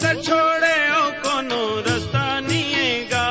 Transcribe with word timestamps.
छोड़े 0.00 0.76
ओ 0.90 1.04
कोनो 1.22 1.62
रास्ता 1.86 2.24
निएगा। 2.40 3.26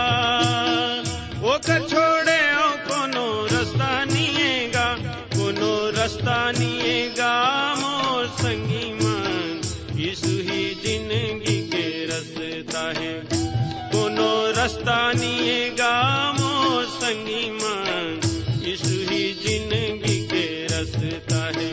छोड़े 1.89 2.39
ओ 2.55 2.69
कोनो 2.87 3.25
रास्ता 3.51 3.89
निएगा। 4.05 4.85
कोनो 5.35 5.71
रास्ता 5.97 6.37
संगी 8.41 8.85
मन। 8.93 9.61
यीशु 9.95 10.33
ही 10.49 10.61
ज़िंदगी 10.85 11.57
के 11.73 11.85
रास्ता 12.05 12.83
है। 12.99 13.13
कोनो 13.93 14.31
रास्ता 14.57 14.99
निएगा 15.13 15.93
मोर 16.39 16.85
संगी 16.85 17.49
मन। 17.51 18.19
यीशु 18.65 18.95
ज़िंदगी 19.43 20.17
के 20.27 20.45
रास्ता 20.67 21.41
है। 21.59 21.71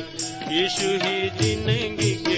यीशु 0.56 0.89
ही 1.05 1.16
ज़िंदगी 1.41 2.14
के 2.27 2.38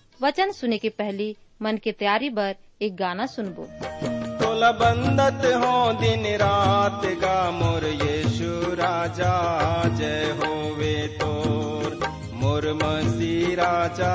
वचन 0.23 0.51
सुने 0.51 0.77
के 0.77 0.89
पहली 0.89 1.37
मन 1.61 1.77
के 1.77 1.91
तैयारी 1.91 2.29
बर 2.29 2.55
एक 2.81 2.95
गाना 2.95 3.25
सुनबो। 3.25 3.67
तोला 4.37 4.71
बंदत 4.71 5.45
हो 5.45 5.93
दिन 5.93 6.25
रात 6.25 7.05
गा 7.05 7.51
मोर 7.51 7.85
यीशु 7.85 8.75
राजा, 8.75 9.33
जय 9.87 10.37
होवे 10.39 11.07
तोर। 11.07 11.99
मोर 12.33 12.73
मसी 12.73 13.55
राजा, 13.55 14.13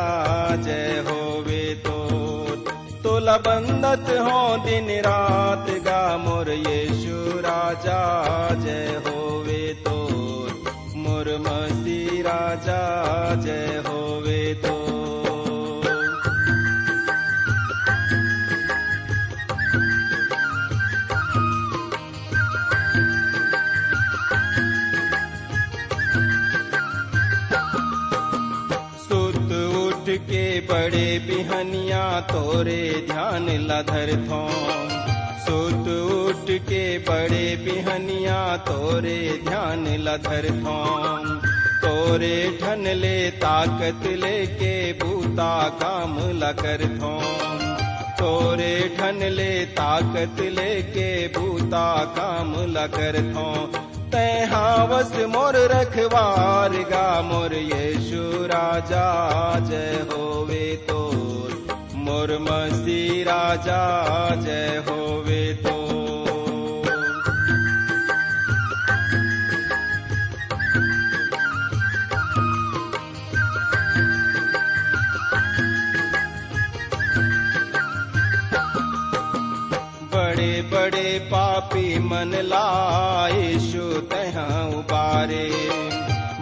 जय 0.57 1.05
होवे 1.09 1.75
तोर। 1.75 2.65
तोला 3.03 3.37
बंदत 3.37 4.11
हो 4.11 4.57
दिन 4.57 4.91
रात 4.91 5.71
गा 5.71 6.17
मोर 6.17 6.51
यीशु 6.51 7.39
राजा, 7.39 8.01
जय 8.55 8.96
बड़े 30.77 31.07
बिहनिया 31.27 32.01
तोरे 32.31 32.81
ध्यान 33.11 33.47
लधर 33.69 34.11
थो 34.25 34.41
सुत 35.45 35.87
उठ 35.89 36.51
के 36.69 36.83
बड़े 37.09 37.45
बिहनिया 37.65 38.41
तोरे 38.69 39.17
ध्यान 39.47 39.87
लधर 40.09 40.49
थो 40.65 40.77
तोरे 41.85 42.35
ठन 42.61 42.85
ले 43.03 43.17
ताकत 43.45 44.07
लेके 44.25 44.75
बूता 45.01 45.49
काम 45.83 46.19
लकर 46.43 46.85
थो 46.99 47.15
तोरे 48.21 48.75
ठन 48.99 49.25
ले 49.39 49.51
ताकत 49.81 50.41
लेके 50.59 51.11
बूता 51.39 51.89
काम 52.19 52.55
लकर 52.77 53.23
थो 53.33 53.49
तै 54.13 54.45
हावस 54.53 55.13
मोर 55.35 55.57
रखवार 55.73 56.77
गा 56.91 57.07
मोर 57.23 57.55
यीशु 57.55 58.23
राजा 58.53 59.07
जय 59.71 60.05
होवे 60.11 60.67
तोर। 60.89 61.57
मोर 62.09 62.37
मसी 62.49 63.01
राजा 63.23 63.81
जय 64.45 64.83
होवे 64.89 65.43
तोर 65.65 65.76
पापी 81.57 81.99
मन 81.99 82.33
लायशु 82.35 84.01
तहाँ 84.01 84.69
उबारे। 84.69 85.51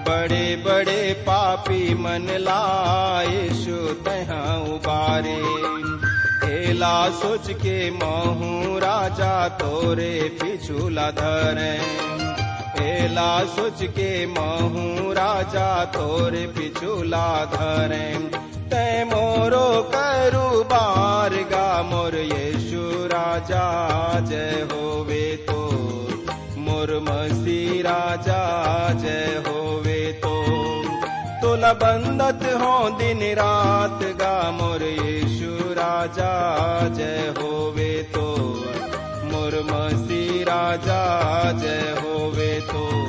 बड़े 0.08 0.56
बड़े 0.56 1.12
पापी 1.12 1.94
मन 1.94 2.26
लायशु 2.30 3.94
तहाँ 3.94 4.60
उबारे। 4.60 5.36
एला 6.52 7.10
सोच 7.10 7.50
के 7.50 7.90
महू 7.90 8.78
राजा 8.78 9.48
तोरे 9.48 10.38
पिछुला 10.42 11.10
धरे। 11.10 11.78
एला 12.84 13.44
सोच 13.44 13.82
के 13.82 14.26
महू 14.26 15.12
राजा 15.12 15.84
तोरे 15.84 16.46
पिछुला 16.46 17.44
धरे। 17.44 18.30
तै 18.70 19.04
मोरो 19.04 19.90
करू 19.94 20.64
बार 20.64 21.30
गा 21.30 21.82
मोर 21.82 22.16
यीशु 22.16 22.53
राजा, 23.14 24.20
जय 24.20 24.68
होवे 24.72 25.36
तो। 25.36 25.70
मोर 26.58 27.00
मसी 27.00 27.82
राजा, 27.82 28.92
जय 28.92 29.44
होवे 29.46 30.12
तो। 30.12 30.44
तोला 31.40 31.72
बंदत 31.72 32.46
हो 32.46 32.98
दिन 32.98 33.22
रात 33.22 34.02
गा 34.02 34.50
मोर 34.50 34.82
यीशु 34.82 35.72
राजा, 35.72 36.32
जय 36.88 37.34
होवे 37.38 38.02
तो। 38.02 38.36
मोर 39.24 39.62
मसी 39.62 40.44
राजा, 40.44 41.52
जय 41.52 41.96
होवे 42.00 42.60
तो। 42.60 43.04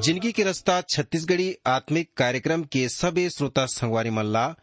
ज़िंदगी 0.00 0.32
के 0.32 0.42
रास्ता, 0.42 0.80
छत्तीसगढ़ी 0.80 1.56
आत्मिक 1.66 2.10
कार्यक्रम 2.16 2.62
के 2.62 2.88
सभी 2.88 3.30
श्रोता 3.30 3.66
संगवारी 3.66 4.10
मल्ला, 4.10 4.54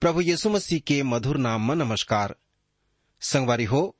प्रभु 0.00 0.20
यीशु 0.20 0.50
मसीह 0.50 0.78
के 0.78 1.02
मधुर 1.02 1.36
नाम 1.36 1.68
में 1.68 1.74
नमस्कार। 1.74 2.34
संगवारी 3.20 3.64
हो 3.64 3.95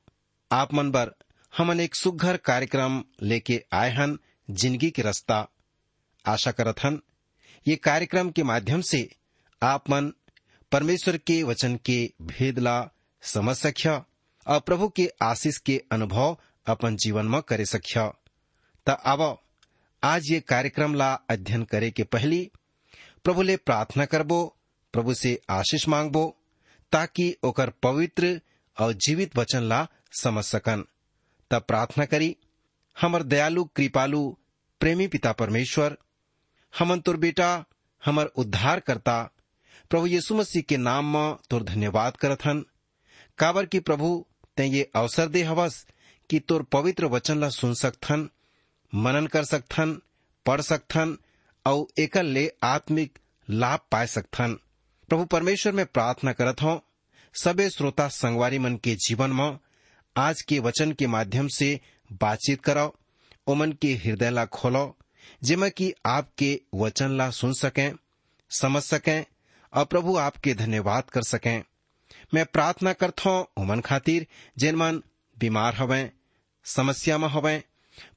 आप 0.51 0.73
मन 0.73 0.89
बर 0.91 1.11
हमन 1.53 1.79
एक 1.79 1.95
सुघर 1.95 2.37
कार्यक्रम 2.37 3.03
लेके 3.21 3.63
आए 3.73 3.89
हन, 3.91 4.17
ज़िंदगी 4.49 4.89
के 4.89 5.01
रास्ता। 5.01 5.47
आशा 6.25 6.51
करत 6.51 6.79
हन, 6.83 6.99
ये 7.65 7.75
कार्यक्रम 7.75 8.29
के 8.29 8.43
माध्यम 8.43 8.81
से 8.81 9.09
आप 9.61 9.89
मन 9.89 10.11
परमेश्वर 10.71 11.17
के 11.17 11.41
वचन 11.43 11.75
के 11.85 11.97
भेद 12.21 12.59
ला 12.59 12.77
समझ 13.23 13.55
सख्य, 13.55 14.01
और 14.47 14.59
प्रभु 14.59 14.87
के 14.89 15.09
आशीष 15.21 15.57
के 15.57 15.81
अनुभव 15.91 16.37
अपन 16.67 16.95
जीवन 16.95 17.25
में 17.25 17.41
करे 17.41 17.65
सख्य। 17.65 18.11
त 18.87 19.37
आज 20.03 20.31
ये 20.31 20.39
कार्यक्रम 20.39 20.93
ला 20.95 21.13
अध्ययन 21.29 21.63
करे 21.63 21.91
के 21.91 22.03
पहली 22.03 22.49
प्रभु 23.23 23.41
ले 23.41 23.55
प्रार्थना 23.57 24.05
करबो, 24.05 24.43
प्रभु 24.93 25.13
से 25.13 25.39
आशीष 25.49 25.87
मांगबो, 25.87 26.25
ताकि 26.91 27.35
ओकर 27.43 27.69
पवित्र 27.83 28.39
और 28.77 28.93
जीवित 29.05 29.37
वचन 29.37 29.63
ला 29.63 29.87
समझ 30.19 30.43
सकन। 30.45 30.83
तब 31.51 31.63
प्रार्थना 31.67 32.05
करी, 32.05 32.35
हमर 32.97 33.23
दयालु, 33.23 33.63
कृपालु, 33.65 34.29
प्रेमी 34.81 35.07
पिता 35.07 35.31
परमेश्वर, 35.31 35.97
हमन 36.73 36.99
तोर 36.99 37.17
बेटा, 37.17 37.65
हमर 38.03 38.25
उद्धार 38.35 38.79
करता 38.79 39.21
प्रभु 39.89 40.07
यीशु 40.07 40.35
मसीह 40.35 40.61
के 40.61 40.77
नाम 40.77 41.13
में 41.13 41.35
तोर 41.49 41.63
धन्यवाद 41.63 42.17
करत 42.17 42.45
हन। 42.45 42.65
काबर 43.37 43.65
की 43.65 43.79
प्रभु, 43.79 44.25
ते 44.57 44.65
ये 44.65 44.89
अवसर 44.95 45.27
दे 45.27 45.43
हवस 45.43 45.85
कि 46.29 46.39
तोर 46.39 46.63
पवित्र 46.63 47.05
वचन 47.05 47.39
ला 47.39 47.49
सुन 47.49 47.73
सकथन 47.73 48.29
मनन 48.93 49.27
कर 49.27 49.43
सकथन 49.43 50.01
पढ़ 50.45 50.61
सकथन 50.61 51.17
और 51.65 52.01
एकल 52.01 52.25
ले 52.25 52.51
आत्मिक 52.63 53.19
लाभ 53.47 53.79
पाए 53.91 54.07
सकथन 54.07 54.57
प्रभु 55.09 55.25
परमेश्वर 55.25 55.73
में 55.73 55.85
प्रार्थना 55.85 56.33
करत 56.33 56.61
हूँ, 56.61 56.81
सबे 57.33 57.69
श्रोता 57.69 58.07
संगवारी 58.07 58.59
मन 58.59 58.75
के 58.75 58.95
जीवन 58.95 59.31
में 59.31 59.59
आज 60.17 60.41
के 60.41 60.59
वचन 60.59 60.91
के 60.91 61.07
माध्यम 61.07 61.47
से 61.47 61.79
बातचीत 62.13 62.61
करो 62.61 62.95
उमन 63.47 63.71
के 63.71 63.93
हृदय 63.93 64.29
ला 64.29 64.45
खोलो 64.45 64.97
जिसमें 65.43 65.71
कि 65.71 65.93
आपके 66.05 66.61
वचन 66.75 67.11
ला 67.11 67.29
सुन 67.29 67.53
सकें, 67.53 67.93
समझ 68.49 68.83
सकें, 68.83 69.25
और 69.73 69.85
प्रभु 69.85 70.17
आपके 70.17 70.53
धन्यवाद 70.53 71.03
कर 71.03 71.21
सकें। 71.21 71.63
मैं 72.33 72.45
प्रार्थना 72.45 72.93
करता 72.93 73.29
हूँ, 73.29 73.47
उमन 73.57 73.79
खातिर, 73.79 74.27
जिन 74.57 74.75
मन 74.75 75.03
बीमार 75.39 75.75
हवें, 75.75 76.11
समस्या 76.65 77.17
में 77.17 77.27
हवें, 77.27 77.63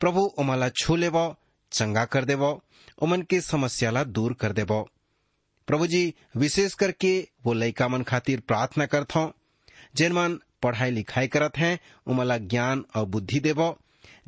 प्रभु 0.00 0.35
ओमला 0.38 0.69
छू 0.69 0.97
लेवो, 0.97 1.37
चंगा 1.73 2.05
कर 2.05 2.25
देवो, 2.25 2.62
उमन 3.02 3.23
के 3.23 3.41
समस्या 3.41 3.91
ला 3.91 4.05
दूर 4.05 4.32
कर 4.32 4.52
देवो। 4.52 4.88
प्रभु 5.67 5.87
जी, 5.87 6.14
विशेष 6.37 6.75
करके 6.75 7.29
वो 7.44 7.52
लइका 7.52 7.88
मन 7.88 8.02
खातिर 8.02 8.41
प्रार्थना 8.41 8.87
करता 8.87 9.20
हूँ, 9.20 9.35
जिन 9.97 10.12
मन 10.12 10.41
पढ़ाई 10.62 10.90
लिखाई 10.90 11.26
करत 11.26 11.56
हैं, 11.56 11.80
उमला 12.06 12.38
ज्ञान 12.38 12.84
और 12.96 13.06
बुद्धि 13.06 13.40
देवो, 13.40 13.78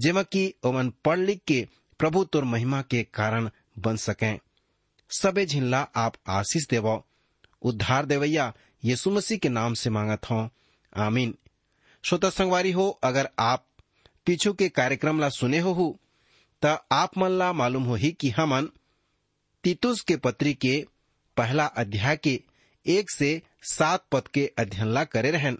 जेमा 0.00 0.23
कि 0.23 0.55
ओमन 0.64 0.93
पढ़ 1.05 1.19
लिख 1.19 1.40
के 1.46 1.69
प्रभु 1.99 2.25
तुर 2.25 2.44
महिमा 2.44 2.82
के 2.82 3.02
कारण 3.02 3.50
बन 3.79 3.96
सकें। 3.96 4.38
सबे 5.11 5.46
झिल्ला 5.46 5.88
आप 5.96 6.14
आशीष 6.29 6.67
देवो। 6.70 7.06
उद्धार 7.62 8.06
देवैया, 8.06 8.52
यीशु 8.84 9.11
मसीह 9.11 9.38
के 9.38 9.49
नाम 9.49 9.75
से 9.75 9.90
मांगत 9.90 10.31
हो। 10.31 10.49
आमीन। 10.96 11.34
श्रोता 12.05 12.31
संगवारी 12.31 12.73
हो, 12.73 12.99
अगर 13.02 13.28
आप 13.38 13.67
पीछू 14.26 14.52
के 14.52 14.69
कार्यक्रम 14.69 15.20
ला 15.20 15.28
सुने 15.28 15.58
हो 15.58 15.99
त 16.64 16.85
आप 16.93 17.19
मन 17.19 17.31
ला 17.31 17.52
मालूम 17.52 17.82
हो 17.82 17.94
ही 17.94 18.12
कि 18.12 18.31
हमन 18.31 18.69
तीतुस 19.64 20.00
के 20.00 20.17
पत्री 20.17 20.55
के 20.55 20.87
पहला 21.37 21.67
अध्याय 21.67 22.17
के 22.17 22.43
एक 22.87 23.11
से 23.11 23.43
सात 23.62 24.05
पद 24.12 24.28
के 24.28 24.52
अध्ययन 24.58 24.87
ला 24.87 25.05
करे 25.05 25.31
रहन 25.31 25.58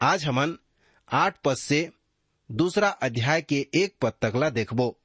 आज 0.00 0.24
हमन 0.24 0.58
आठ 1.12 1.36
पद 1.44 1.56
से 1.56 1.90
दूसरा 2.50 2.88
अध्याय 2.88 3.42
के 3.42 3.66
एक 3.74 3.94
पद 4.02 4.12
तकला 4.22 4.50
देखबो। 4.50 4.98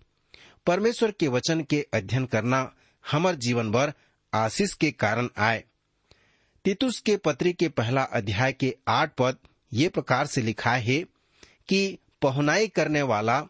परमेश्वर 0.65 1.11
के 1.11 1.27
वचन 1.27 1.61
के 1.61 1.87
अध्ययन 1.93 2.25
करना 2.25 2.75
हमर 3.11 3.35
जीवन 3.35 3.71
भर 3.71 3.93
आशीष 4.33 4.73
के 4.73 4.91
कारण 4.91 5.29
आए। 5.37 5.63
तीतुस 6.65 6.99
के 6.99 7.17
पत्री 7.17 7.53
के 7.53 7.69
पहला 7.69 8.03
अध्याय 8.03 8.53
के 8.53 8.75
आठ 8.87 9.13
पद 9.17 9.37
ये 9.73 9.89
प्रकार 9.89 10.27
से 10.27 10.41
लिखा 10.41 10.71
है 10.71 10.99
कि 11.69 11.97
पहुनाई 12.21 12.67
करने 12.67 13.01
वाला, 13.01 13.45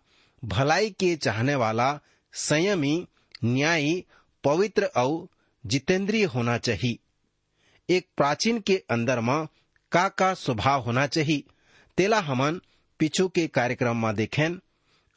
भलाई 0.46 0.90
के 0.90 1.16
चाहने 1.16 1.56
वाला, 1.56 2.00
संयमी, 2.34 3.08
न्यायी, 3.44 4.06
पवित्र 4.44 4.86
और 4.86 5.28
जितेंद्रिय 5.66 6.24
होना 6.24 6.58
चाहिए। 6.58 6.98
एक 7.90 8.08
प्राचीन 8.18 8.60
के 8.60 8.84
अंदर 8.90 9.20
में 9.20 9.48
का 9.92 10.08
का 10.10 10.34
स्वभाव 10.34 10.82
होना 10.82 11.06
चाहिए 11.08 11.44
तेला 11.98 12.20
हमन 12.20 12.62
पिछू 13.00 13.28
के 13.28 13.48
कार्यक्रम 13.48 14.06
में 14.06 14.16
देखें 14.16 14.50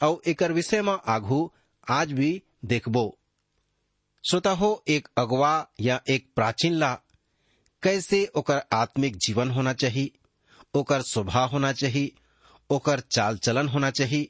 और 0.01 0.21
एकर 0.27 0.53
विषय 0.53 0.83
में 0.83 0.97
आगू 1.07 1.53
आज 1.91 2.13
भी 2.13 2.43
देखबो। 2.65 3.19
श्रोता 4.25 4.51
हो 4.51 4.85
एक 4.89 5.09
अगवा 5.19 5.69
या 5.81 6.01
एक 6.09 6.27
प्राचीन 6.37 6.73
ला, 6.73 6.95
कैसे 7.83 8.25
ओकर 8.37 8.63
आत्मिक 8.73 9.17
जीवन 9.17 9.51
होना 9.51 9.73
चाहिए 9.73 10.11
ओकर 10.75 11.03
स्वभाव 11.03 11.51
होना 11.51 11.73
चाहिए 11.73 12.13
ओकर 12.71 13.01
चाल 13.01 13.37
चलन 13.39 13.69
होना 13.69 13.91
चाहिए 13.91 14.29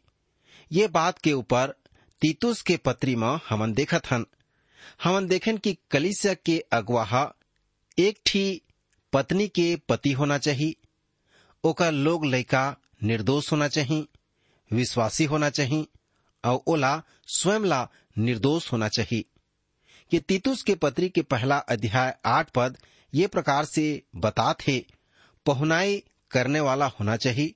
ये 0.73 0.89
बात 0.89 1.19
के 1.19 1.33
ऊपर 1.33 1.75
तीतुस 2.23 2.63
के 2.63 2.77
पत्री 2.77 3.17
में 3.17 3.39
हमन 3.49 3.73
देखत 3.73 4.11
हन। 4.11 4.27
हमन 5.05 5.27
देखें 5.27 5.57
कि 5.59 5.77
कलिसिया 5.91 6.35
के 6.35 6.59
अगवाह 6.73 7.17
एक 7.99 8.19
ठी 8.27 8.61
पत्नी 9.15 9.49
के 9.49 9.77
पति 9.77 10.13
होना 10.13 10.39
चाहिए 10.39 10.75
ओकर 11.65 11.93
लोग 11.93 12.27
लड़का 12.27 12.77
निर्दोष 13.03 13.53
होना 13.53 13.69
चाहिए, 13.69 14.07
विश्वासी 14.73 15.25
होना 15.25 15.51
चाहिए, 15.51 15.87
और 16.45 16.63
ओला 16.67 17.03
स्वयं 17.27 17.61
ला 17.61 17.89
निर्दोष 18.19 18.73
होना 18.73 18.89
चाहिए। 18.89 19.25
कि 20.11 20.21
तीतुस 20.21 20.63
के 20.63 20.75
पत्री 20.75 21.09
के 21.09 21.23
पहला 21.23 21.59
अध्याय 21.59 22.17
आठ 22.25 22.51
पद 22.51 22.79
ये 23.15 23.27
प्रकार 23.27 23.65
से 23.65 24.03
बता 24.17 24.53
थे 24.53 24.85
पहुनाई 25.47 26.03
करने 26.31 26.61
वाला 26.61 26.87
होना 26.87 27.17
चाहिए, 27.17 27.53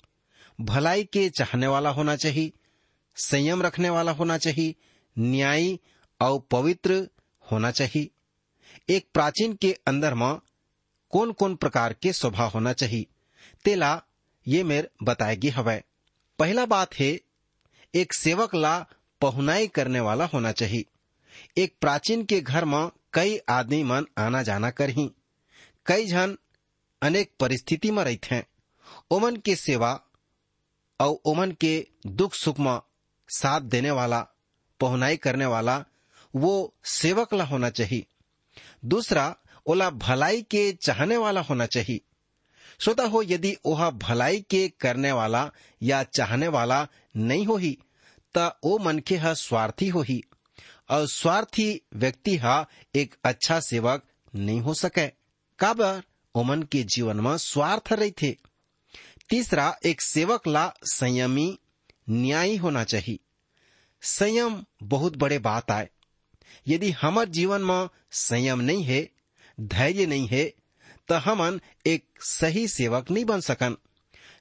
भलाई 0.60 1.04
के 1.04 1.30
चाहने 1.30 1.66
वाला 1.66 1.90
होना 1.90 2.16
चाहिए, 2.16 2.52
संयम 3.16 3.62
रखने 3.62 3.90
वाला 3.90 4.12
होना 4.12 4.38
चाहिए, 4.38 4.74
न्यायी 5.18 5.80
और 6.20 6.40
पवित्र 6.50 7.08
होना 7.52 7.70
चाहिए। 7.70 8.10
एक 8.88 9.08
प्राचीन 9.14 9.52
के 9.52 9.78
अंदर 9.86 10.14
में 10.14 10.40
कौन 11.10 11.32
कौन 11.32 11.56
प्रकार 11.56 11.92
के 11.92 12.12
स्वभाव 12.12 12.48
होना 12.48 12.72
चाहिए? 12.72 13.06
तेला, 13.64 14.02
ये 14.48 14.62
मेर 14.62 14.90
बताएगी 15.02 15.48
हवै। 15.48 15.84
पहला 16.38 16.66
बात 16.66 16.94
है, 16.94 17.20
एक 17.94 18.14
सेवक 18.14 18.54
ला 18.54 18.86
पहुनाई 19.20 19.68
करने 19.68 20.00
वाला 20.00 20.24
होना 20.24 20.52
चाहिए। 20.52 20.84
एक 21.58 21.76
प्राचीन 21.80 22.24
के 22.24 22.40
घर 22.40 22.64
में 22.64 22.90
कई 23.12 23.38
आदमी 23.48 23.82
मन 23.82 24.06
आना 24.18 24.42
जाना 24.42 24.70
कर 24.70 24.90
ही 24.90 25.10
कई 25.86 26.06
जन 26.06 26.38
अनेक 27.02 27.32
परिस्थिति 27.40 27.90
में 27.90 28.04
रहते 28.04 28.34
हैं। 28.34 28.46
ओमन 29.10 29.36
के 29.36 29.56
सेवा 29.56 30.00
और 31.00 31.20
ओमन 31.24 31.52
के 31.52 31.86
दुख 32.06 32.34
सुख 32.34 32.58
में 32.58 32.80
साथ 33.28 33.60
देने 33.60 33.90
वाला, 33.90 34.26
पहुनाई 34.80 35.16
करने 35.16 35.46
वाला, 35.46 35.84
वो 36.36 36.74
सेवक 36.84 37.34
ला 37.34 37.44
होना 37.44 37.70
चाहिए। 37.70 38.06
दूसरा 38.84 39.36
ओला 39.68 39.90
भलाई 39.90 40.42
के 40.42 40.72
चाहने 40.72 41.16
वाला 41.16 41.40
होना 41.40 41.66
चाहिए। 41.66 42.00
श्रोता 42.80 43.04
हो 43.04 43.22
यदि 43.22 43.56
ओहा 43.64 43.90
भलाई 43.90 44.40
के 44.40 44.68
करने 44.68 45.12
वाला 45.12 45.50
या 45.82 46.02
चाहने 46.02 46.48
वाला 46.48 46.88
नहीं 47.16 47.46
हो 47.46 47.56
ही 47.56 47.78
त 48.36 48.58
ओ 48.62 48.78
मनखे 48.78 49.16
ह 49.16 49.34
स्वार्थी 49.34 49.88
हो 49.88 50.02
ही 50.02 50.22
और 50.90 51.06
स्वार्थी 51.06 51.80
व्यक्ति 51.94 52.36
हा 52.36 52.66
एक 52.94 53.14
अच्छा 53.24 53.60
सेवक 53.60 54.02
नहीं 54.34 54.60
हो 54.60 54.74
सके। 54.74 55.06
काबर? 55.58 56.02
ओमन 56.34 56.62
के 56.62 56.82
जीवन 56.82 57.16
में 57.16 57.36
स्वार्थ 57.38 57.92
रही 57.92 58.10
थे 58.10 58.36
तीसरा, 59.30 59.76
एक 59.86 60.00
सेवक 60.00 60.48
ला 60.48 60.72
संयमी, 60.82 61.58
न्यायी 62.10 62.56
होना 62.56 62.84
चाहिए। 62.84 63.18
संयम 64.02 64.64
बहुत 64.82 65.16
बड़े 65.16 65.38
बात 65.38 65.70
आए। 65.70 65.88
यदि 66.68 66.90
हमार 66.90 67.28
जीवन 67.28 67.60
में 67.60 67.88
संयम 68.10 68.60
नहीं 68.60 68.82
है 68.82 69.08
धैर्य 69.60 70.06
नहीं 70.06 70.28
है 70.28 70.54
तो 71.08 71.14
हमन 71.14 71.60
एक 71.86 72.04
सही 72.20 72.68
सेवक 72.68 73.10
नहीं 73.10 73.24
बन 73.24 73.40
सकन। 73.40 73.76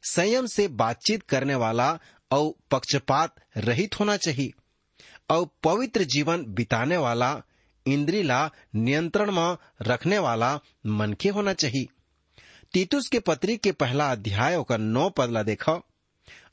संयम 0.03 0.45
से 0.45 0.67
बातचीत 0.67 1.23
करने 1.23 1.55
वाला 1.55 1.99
और 2.31 2.53
पक्षपात 2.71 3.35
रहित 3.57 3.99
होना 3.99 4.17
चाहिए। 4.17 4.51
और 5.29 5.49
पवित्र 5.63 6.03
जीवन 6.03 6.45
बिताने 6.45 6.97
वाला, 6.97 7.41
इंद्रिला 7.87 8.51
नियंत्रण 8.75 9.31
में 9.31 9.57
रखने 9.81 10.19
वाला 10.19 10.59
मनखे 10.85 11.29
होना 11.29 11.53
चाहिए। 11.53 11.87
तीतुस 12.73 13.07
के 13.07 13.19
पत्री 13.19 13.57
के 13.57 13.71
पहला 13.71 14.11
अध्याय 14.11 14.55
होकर 14.55 14.77
नौ 14.77 15.09
पदला 15.09 15.43
देखो। 15.43 15.85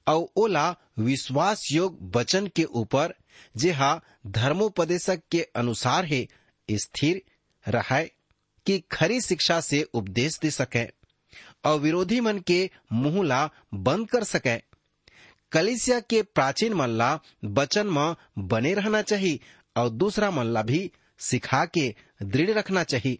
और 0.06 0.26
ओला 0.36 0.76
विश्वास 0.98 1.68
योग 1.72 2.16
वचन 2.16 2.46
के 2.46 2.64
ऊपर 2.64 3.14
जे 3.56 3.70
हा 3.70 4.00
धर्मोपदेशक 4.26 5.20
के 5.30 5.42
अनुसार 5.42 6.04
है, 6.04 6.26
स्थिर 6.70 7.22
रहा 7.68 8.02
कि 8.66 8.78
खरी 8.92 9.20
शिक्षा 9.20 9.60
से 9.60 9.82
उपदेश 9.82 10.38
दे 10.42 10.50
सके 10.50 10.84
और 11.64 11.78
विरोधी 11.80 12.20
मन 12.20 12.38
के 12.38 12.70
मुँह 12.92 13.24
ला 13.24 13.50
बंद 13.74 14.10
कर 14.10 14.24
सके। 14.24 14.56
कलिसिया 15.52 16.00
के 16.00 16.22
प्राचीन 16.22 16.74
मल्ला 16.74 17.20
वचन 17.44 17.86
में 17.86 18.14
बने 18.38 18.74
रहना 18.74 19.02
चाहिए 19.02 19.40
और 19.76 19.88
दूसरा 19.88 20.30
मल्ला 20.30 20.62
भी 20.62 20.90
सिखा 21.18 21.64
के 21.64 21.94
दृढ़ 22.22 22.50
रखना 22.50 22.82
चाहिए। 22.84 23.18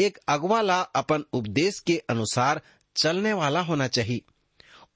एक 0.00 0.18
अगवा 0.28 0.60
ला 0.60 0.80
अपन 0.80 1.24
उपदेश 1.32 1.78
के 1.80 2.02
अनुसार 2.10 2.60
चलने 2.96 3.32
वाला 3.32 3.60
होना 3.60 3.88
चाहिए। 3.88 4.22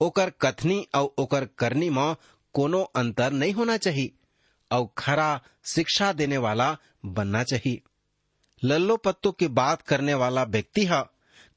ओकर 0.00 0.30
कथनी 0.30 0.86
और 0.94 1.14
ओकर 1.18 1.44
करनी 1.44 1.90
में 1.90 2.16
कोनो 2.52 2.82
अंतर 2.82 3.32
नहीं 3.32 3.52
होना 3.52 3.76
चाहिए 3.76 4.12
और 4.70 4.88
खरा 4.98 5.42
शिक्षा 5.64 6.12
देने 6.12 6.36
वाला 6.36 6.76
बनना 7.04 7.42
चाहिए। 7.44 7.82
लल्लो 8.64 8.96
पत्तों 8.96 9.32
की 9.32 9.48
बात 9.48 9.82
करने 9.82 10.14
वाला 10.14 10.42
व्यक्ति 10.42 10.84
है, 10.84 11.04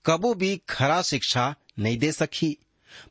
कबू 0.05 0.33
भी 0.33 0.61
खरा 0.69 1.01
शिक्षा 1.01 1.55
नहीं 1.79 1.97
दे 1.97 2.11
सकी। 2.11 2.57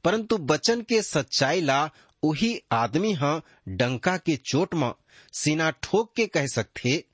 परंतु 0.04 0.38
बचन 0.38 0.80
के 0.80 1.02
सच्चाई 1.02 1.60
ला 1.60 1.90
वही 2.24 2.62
आदमी 2.72 3.16
ह, 3.22 3.40
डंका 3.68 4.16
के 4.16 4.36
चोट 4.36 4.74
में, 4.74 4.92
सीना 5.32 5.70
ठोक 5.70 6.12
के 6.16 6.26
कह 6.26 6.46
सकते, 6.46 7.04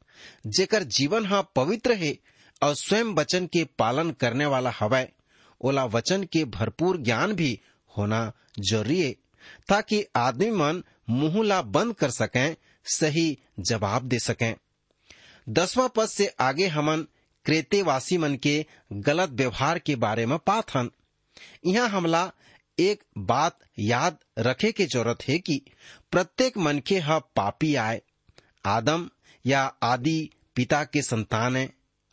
जेकर 0.46 0.82
जीवन 0.82 1.26
हा 1.26 1.42
पवित्र 1.42 1.92
है 1.92 2.18
और 2.62 2.74
स्वयं 2.74 3.04
वचन 3.04 3.46
के 3.46 3.64
पालन 3.64 4.10
करने 4.10 4.46
वाला 4.46 4.72
हवै, 4.80 5.12
ओला 5.60 5.84
वचन 5.84 6.24
के 6.24 6.44
भरपूर 6.44 6.96
ज्ञान 6.96 7.32
भी 7.32 7.60
होना 7.98 8.32
ज़रूरी 8.70 9.02
है, 9.02 9.16
ताकि 9.68 10.06
आदमी 10.16 10.50
मन 10.50 10.84
मुँह 11.10 11.44
ला 11.44 11.62
बंद 11.62 11.94
कर 11.94 12.10
सकें, 12.10 12.56
सही 12.84 13.38
जवाब 13.60 14.02
दे 14.02 14.18
सकें। 14.18 14.54
दसवां 15.46 15.88
पद 15.88 16.06
से 16.06 16.26
आगे 16.40 16.66
हमन 16.66 17.06
क्रेतेवासी 17.46 18.16
मन 18.18 18.34
के 18.42 18.54
गलत 18.92 19.30
व्यवहार 19.30 19.78
के 19.78 19.96
बारे 19.96 20.26
में 20.26 20.38
पात 20.38 20.74
हन। 20.76 20.90
यहाँ 21.66 21.88
हमला 21.88 22.30
एक 22.78 23.02
बात 23.18 23.58
याद 23.78 24.18
रखे 24.38 24.70
के 24.72 24.84
ज़रूरत 24.86 25.22
है 25.28 25.38
कि 25.38 25.60
प्रत्येक 26.10 26.58
मनखे 26.58 26.98
ह 27.00 27.18
पापी 27.36 27.74
आए 27.74 28.00
आदम 28.66 29.08
या 29.44 29.62
आदि 29.82 30.30
पिता 30.56 30.82
के 30.84 31.02
संतान 31.02 31.56
है 31.56 31.68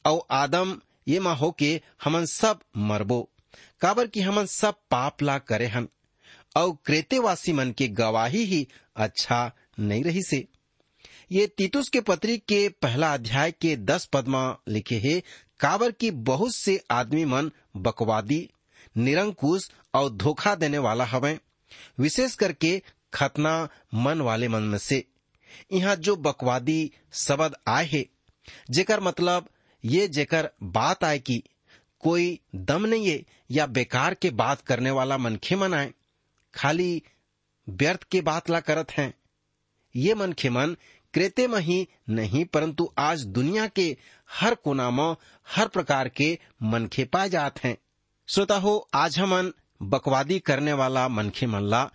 और 0.06 0.22
आदम 0.32 0.80
ये 1.08 1.20
मा 1.20 1.34
हो 1.34 1.52
के 1.60 1.82
हमन 2.04 2.26
सब 2.26 2.60
मरबो। 2.78 3.22
काबर 3.82 4.08
कि 4.08 4.22
हमन 4.22 4.46
सब 4.46 4.76
पाप 4.92 5.22
ला 5.24 5.38
करे 5.38 5.68
हन 5.68 5.88
और 6.58 6.72
क्रेतेवासी 6.86 7.54
मन 7.54 7.72
के 7.78 7.88
गवाही 7.88 8.44
ही 8.46 8.68
अच्छा 8.96 9.52
नहीं 9.80 10.04
रही 10.04 10.24
से 10.24 10.46
ये 11.32 11.46
तीतुस 11.48 11.90
के 11.90 12.00
पत्री 12.02 12.38
के 12.40 12.68
पहला 12.82 13.14
अध्याय 13.14 13.52
के 13.52 13.76
दस 13.78 14.06
पद 14.06 14.28
में 14.28 14.56
लिखे 14.68 14.96
है। 15.00 15.20
काबर 15.60 15.92
की 15.92 16.10
बहुत 16.12 16.56
से 16.56 16.80
आदमी 16.92 17.26
मन 17.26 17.52
बकवादी, 17.78 18.50
निरंकुश 18.96 19.70
और 19.94 20.10
धोखा 20.10 20.54
देने 20.56 20.78
वाला 20.78 21.06
हवे, 21.06 21.38
विशेष 22.00 22.36
करके 22.36 22.82
खतना 23.14 23.68
मन 23.94 24.22
वाले 24.22 24.48
मन 24.48 24.64
में 24.64 24.78
से। 24.78 25.04
यहाँ 25.72 25.96
जो 25.96 26.16
बकवादी 26.16 26.92
शब्द 27.14 27.56
आए 27.68 27.86
है, 27.86 28.06
जेकर 28.70 29.00
मतलब 29.00 29.50
ये 29.84 30.08
जेकर 30.08 30.50
बात 30.64 31.04
आए 31.04 31.20
कि 31.20 31.42
कोई 32.04 32.40
दम 32.56 32.86
नहीं 32.86 33.08
है 33.08 33.24
या 33.52 33.66
बेकार 33.68 34.14
के 34.14 34.30
बात 34.32 34.62
करने 34.62 34.92
वाला 34.92 35.18
मनखे 35.18 35.56
मन 35.56 35.74
आए, 35.74 35.94
खाली 36.54 37.02
व्यर्थ 37.68 38.04
के 38.04 38.22
बात 38.22 38.50
ला 38.50 38.60
करत 38.60 38.92
हैं, 38.92 39.14
ये 39.96 40.14
मनखे 40.14 40.50
मन 40.50 40.76
क्रेते 41.14 41.48
में 41.48 41.60
ही 41.60 41.88
नहीं, 42.10 42.46
परंतु 42.46 42.90
आज 42.98 43.24
दुनिया 43.26 43.68
के 43.68 43.98
हर 44.32 44.56
कोना 44.56 44.90
में 44.90 45.16
हर 45.56 45.68
प्रकार 45.68 46.10
के 46.10 46.40
मनखे 46.64 47.04
पाए 47.04 47.30
जाते 47.30 47.68
हैं। 47.68 47.78
श्रोता 48.28 48.56
हो 48.56 48.90
आज 48.94 49.20
हमन 49.20 49.52
बकवादी 49.82 50.40
करने 50.40 50.74
वाला 50.74 51.08
मनखे 51.08 51.48
मन 51.48 51.64
ला 51.64 51.90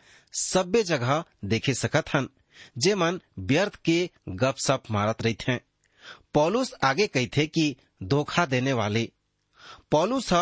जगह 0.83 1.25
देखे 1.45 1.75
सकत 1.75 2.05
हन 2.15 2.29
जे 2.79 2.95
मन 2.95 3.21
व्यर्थ 3.39 3.77
के 3.77 4.11
गप 4.29 4.55
सप 4.57 4.83
मारत 4.91 5.23
रही 5.23 5.37
हैं। 5.49 5.61
पौलुस 6.35 6.75
आगे 6.85 7.07
कहते 7.07 7.47
कि 7.47 7.77
धोखा 8.03 8.47
देने 8.47 8.73
वाले। 8.73 9.13
पौलुस 9.91 10.33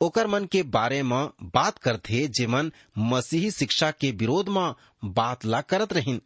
ओकर 0.00 0.26
मन 0.26 0.44
के 0.44 0.62
बारे 0.62 1.02
में 1.02 1.28
बात 1.42 1.78
करथे 1.78 2.28
जे 2.28 2.46
मन 2.46 2.72
मसीही 2.98 3.50
शिक्षा 3.50 3.90
के 3.90 4.10
विरोध 4.10 4.48
में 4.48 4.72
बात 5.04 5.44
ला 5.44 5.60
करत 5.60 5.92
रहिन। 5.92 6.22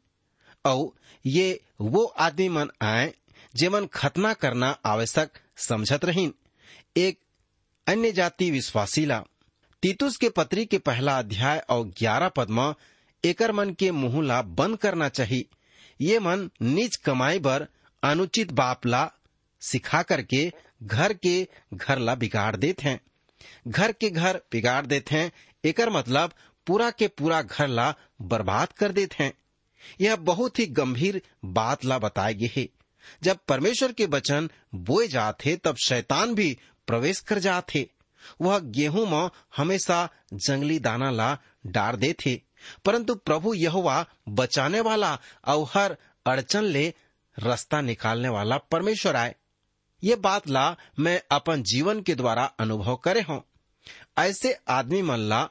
और 0.65 0.93
ये 1.27 1.61
वो 1.81 2.05
आदमी 2.05 2.49
मन 2.49 2.71
आए 2.83 3.13
जे 3.55 3.69
मन 3.69 3.87
खतना 3.87 4.33
करना 4.33 4.71
आवश्यक 4.85 5.39
समझत 5.57 6.05
रहिन। 6.05 6.35
एक 6.97 7.19
अन्य 7.87 8.13
जाति 8.13 8.51
विश्वासी 8.51 9.05
ला, 9.07 9.23
तीतुस 9.83 10.17
के 10.17 10.29
पत्री 10.29 10.65
के 10.67 10.79
पहला 10.79 11.19
अध्याय 11.19 11.59
और 11.59 11.85
ग्यारह 11.99 12.29
पद 12.29 12.51
में 12.51 12.75
एकर 13.25 13.53
मन 13.53 13.71
के 13.71 13.91
मुँह 13.91 14.23
ला 14.27 14.43
बंद 14.43 14.77
करना 14.77 15.09
चाहिए 15.09 15.47
ये 16.01 16.19
मन 16.19 16.51
निज 16.63 16.97
कमाई 16.97 17.39
बर 17.39 17.67
अनुचित 18.03 18.53
बाप 18.53 18.87
ला 18.87 19.11
सिखा 19.61 20.03
करके 20.03 20.53
घर 20.83 21.13
के 21.13 21.49
घर 21.75 21.99
ला 21.99 22.15
बिगाड़ 22.15 22.57
देते 22.57 22.89
हैं। 22.89 23.01
घर 23.69 23.93
के 23.93 24.11
घर 24.11 24.41
बिगाड़ 24.53 24.87
देते 24.87 25.17
हैं, 25.17 25.33
एकर 25.65 25.91
मतलब 25.91 26.33
पूरा 26.67 26.91
के 26.91 27.09
पूरा 27.09 27.43
घर 27.43 27.69
ला 27.69 27.95
बर्बाद 28.23 28.73
कर 28.73 28.93
देते 28.93 29.25
हैं। 29.25 29.33
यह 30.01 30.17
बहुत 30.17 30.59
ही 30.59 30.67
गंभीर 30.69 31.21
बात 31.45 31.85
ला 31.85 31.99
बताए 31.99 32.35
गए 32.35 32.51
है। 32.57 32.69
जब 33.23 33.39
परमेश्वर 33.49 33.93
के 33.93 34.07
वचन 34.07 34.49
बोए 34.75 35.07
जाते, 35.09 35.57
तब 35.57 35.77
शैतान 35.77 36.35
भी 36.35 36.57
प्रवेश 36.89 37.21
कर 37.21 37.39
जाते। 37.39 37.89
वह 38.41 38.59
गेहूँ 38.59 39.07
में 39.07 39.31
हमेशा 39.57 40.09
जंगली 40.35 40.79
दाना 40.79 41.11
ला 41.11 41.37
डार 41.67 41.97
दे 41.97 42.13
थे 42.21 42.35
परंतु 42.85 43.15
प्रभु 43.15 43.55
यहोवा 43.55 44.05
बचाने 44.29 44.81
वाला 44.81 45.19
और 45.47 45.67
हर 45.75 45.97
अड़चन 46.27 46.65
ले 46.65 46.89
रास्ता 47.37 47.81
निकालने 47.81 48.29
वाला 48.29 48.59
परमेश्वर 48.71 49.17
आए। 49.17 49.35
ये 50.03 50.17
बात 50.17 50.49
ला 50.49 50.77
मैं 50.99 51.21
अपन 51.31 51.63
जीवन 51.63 52.03
के 52.03 52.15
द्वारा 52.15 52.45
अनुभव 52.61 52.97
करे 52.97 53.21
हूँ। 53.21 53.43
ऐसे 54.19 54.53
आदमी 54.69 55.03
मन 55.03 55.19
ला 55.19 55.43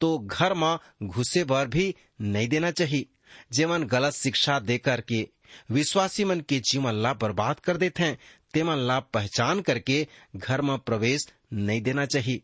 तो 0.00 0.18
घर 0.18 0.54
में 0.54 0.78
घुसे 1.02 1.44
बर 1.44 1.66
भी 1.66 1.94
नहीं 2.20 2.48
देना 2.48 2.70
चाहिए। 2.70 3.06
जेमन 3.52 3.82
गलत 3.82 4.12
शिक्षा 4.12 4.58
देकर 4.58 5.00
के 5.00 5.28
विश्वासी 5.70 6.24
मन 6.24 6.40
के 6.40 6.60
जीवन 6.60 6.94
ला 6.94 7.12
बर्बाद 7.12 7.60
कर 7.60 7.76
देते 7.76 8.02
हैं, 8.02 8.18
तेमन 8.54 8.76
ला 8.76 9.00
पहचान 9.00 9.60
करके 9.60 10.06
घर 10.36 10.60
में 10.60 10.78
प्रवेश 10.78 11.28
नहीं 11.52 11.82
देना 11.82 12.06
चाहिए। 12.06 12.40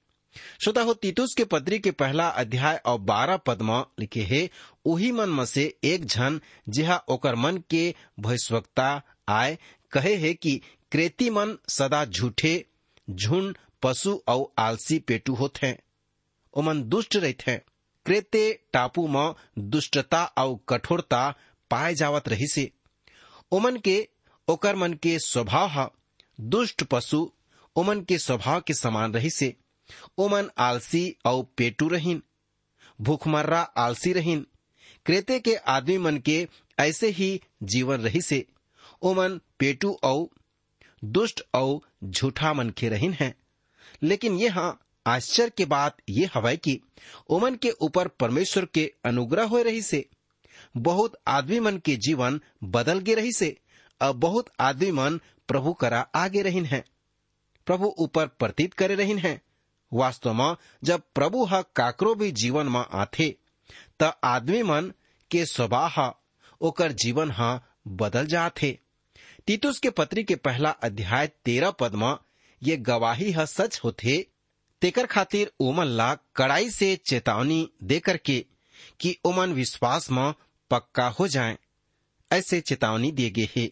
श्रोता 0.63 0.83
हो, 0.83 0.95
तीतुस 0.95 1.35
के 1.37 1.45
पत्री 1.45 1.79
के 1.79 1.91
पहला 1.91 2.29
अध्याय 2.29 2.77
और 2.77 3.01
बारह 3.01 3.37
पद 3.37 3.87
लिखे 4.01 4.23
है 4.23 4.51
वही 4.87 5.13
मन 5.13 5.29
में 5.29 5.47
से 5.47 5.77
एक 5.85 6.07
झन 6.07 6.41
जिहा 6.69 6.97
ओकर 7.09 7.35
मन 7.35 7.63
के 7.71 7.95
भविष्यवक्ता 8.21 9.03
आए, 9.29 9.59
कहे 9.91 10.15
है 10.15 10.35
कि 10.35 10.61
क्रेती 10.93 11.31
मन 11.31 11.59
सदा 11.69 12.05
झूठे, 12.05 12.65
झुंड, 13.11 13.57
पशु 13.83 14.23
और 14.29 14.53
आलसी 14.59 14.99
पेटू 14.99 15.35
होते 15.35 15.67
हैं। 15.67 15.79
ओमन 16.55 16.83
दुष्ट 16.83 17.17
रहते 17.17 17.51
हैं। 17.51 17.63
क्रेते 18.11 18.61
टापू 18.73 19.09
में 19.09 19.35
दुष्टता 19.59 20.25
और 20.25 20.59
कठोरता 20.69 21.35
पाए 21.71 21.95
जावत 21.95 22.29
रही 22.29 22.47
से 22.47 22.71
ओमन 23.53 23.77
के, 23.77 24.09
ओकर 24.49 24.77
मन 24.77 24.93
के 24.93 25.19
स्वभाव 25.19 25.91
दुष्ट 26.41 26.85
पशु 26.85 27.33
ओमन 27.77 28.01
के 28.01 28.19
स्वभाव 28.19 28.61
के 28.61 28.75
समान 28.75 29.13
रही 29.13 29.31
से 29.31 29.57
ओमन 30.19 30.51
आलसी 30.59 31.17
और 31.25 31.55
पेटू 31.57 31.89
रहीन, 31.89 32.23
भूखमर्रा 33.01 33.61
आलसी 33.61 34.13
रहीन। 34.13 34.47
क्रेते 35.07 35.41
के 35.41 35.55
आदमी 35.55 35.99
मन 35.99 36.19
के 36.19 36.49
ऐसे 36.79 37.09
ही 37.09 37.41
जीवन 37.63 38.01
रही 38.01 38.21
से 38.21 38.47
ओमन 39.03 39.41
पेटू 39.59 39.99
और 40.03 40.29
दुष्ट 41.05 41.43
और 41.55 41.81
झूठा 42.05 42.53
मन 42.53 42.71
के 42.71 42.89
रहीन 42.89 43.13
है। 43.13 43.35
लेकिन 44.03 44.35
ये 44.35 44.49
हाँ 44.49 44.81
आश्चर्य 45.07 45.51
के 45.57 45.65
बात 45.65 45.97
ये 46.09 46.29
हवाई 46.35 46.57
कि 46.57 46.81
उमन 47.31 47.55
के 47.55 47.71
ऊपर 47.71 48.09
परमेश्वर 48.09 48.65
के 48.65 48.93
अनुग्रह 49.05 49.45
हो 49.45 49.63
रही 49.63 49.83
से 49.83 50.09
बहुत 50.77 51.19
आदमी 51.29 51.61
मन 51.61 51.79
के 51.79 51.97
जीवन 51.97 52.41
बदल 52.65 52.99
गे 52.99 53.15
रही 53.15 53.33
से 53.33 53.57
अब 54.01 54.17
बहुत 54.17 54.51
आदमी 54.61 54.91
मन 54.91 55.21
प्रभु 55.49 55.73
करा 55.73 56.01
आगे 56.15 56.43
रहीन 56.43 56.65
है। 56.65 56.85
प्रभु 57.67 57.95
ऊपर 57.99 58.27
प्रतीत 58.27 58.75
करे 58.75 58.95
रहीन 58.95 59.19
है। 59.19 59.41
वास्तव 59.93 60.33
में 60.33 60.57
जब 60.85 61.03
प्रभु 61.15 61.45
ह 61.45 61.63
काकरो 61.77 62.15
भी 62.15 62.33
जीवन 62.33 62.67
में 62.67 62.81
आथे, 62.81 63.37
त 64.03 64.13
आदमी 64.25 64.63
मन 64.63 64.93
के 65.31 65.47
स्वभाव 65.47 66.15
ओकर 66.61 66.93
जीवन 66.93 67.31
ह 67.31 67.61
बदल 67.89 68.27
जाथे। 68.27 68.79
तीतुस 69.47 69.79
के 69.79 69.91
पत्री 69.91 70.25
के 70.25 70.35
पहला 70.35 70.71
अध्याय 70.71 71.27
तेरह 71.27 71.71
पद 71.71 71.95
में 71.95 72.17
ये 72.63 72.77
गवाही 72.77 73.33
ह 73.33 73.45
सच 73.45 73.81
होथे 73.85 74.27
तेकर 74.83 75.07
खातिर 75.07 75.51
ओमन 75.61 75.87
ला 75.87 76.15
कड़ाई 76.37 76.71
से 76.71 76.95
चेतावनी 77.07 77.69
दे 77.83 77.99
करके 78.01 78.39
कि 79.01 79.17
ओमन 79.25 79.53
विश्वास 79.53 80.11
में 80.11 80.33
पक्का 80.71 81.07
हो 81.11 81.27
जाए, 81.29 81.59
ऐसे 82.31 82.61
चेतावनी 82.61 83.11
दिए 83.13 83.31
गए 83.31 83.49
है। 83.57 83.71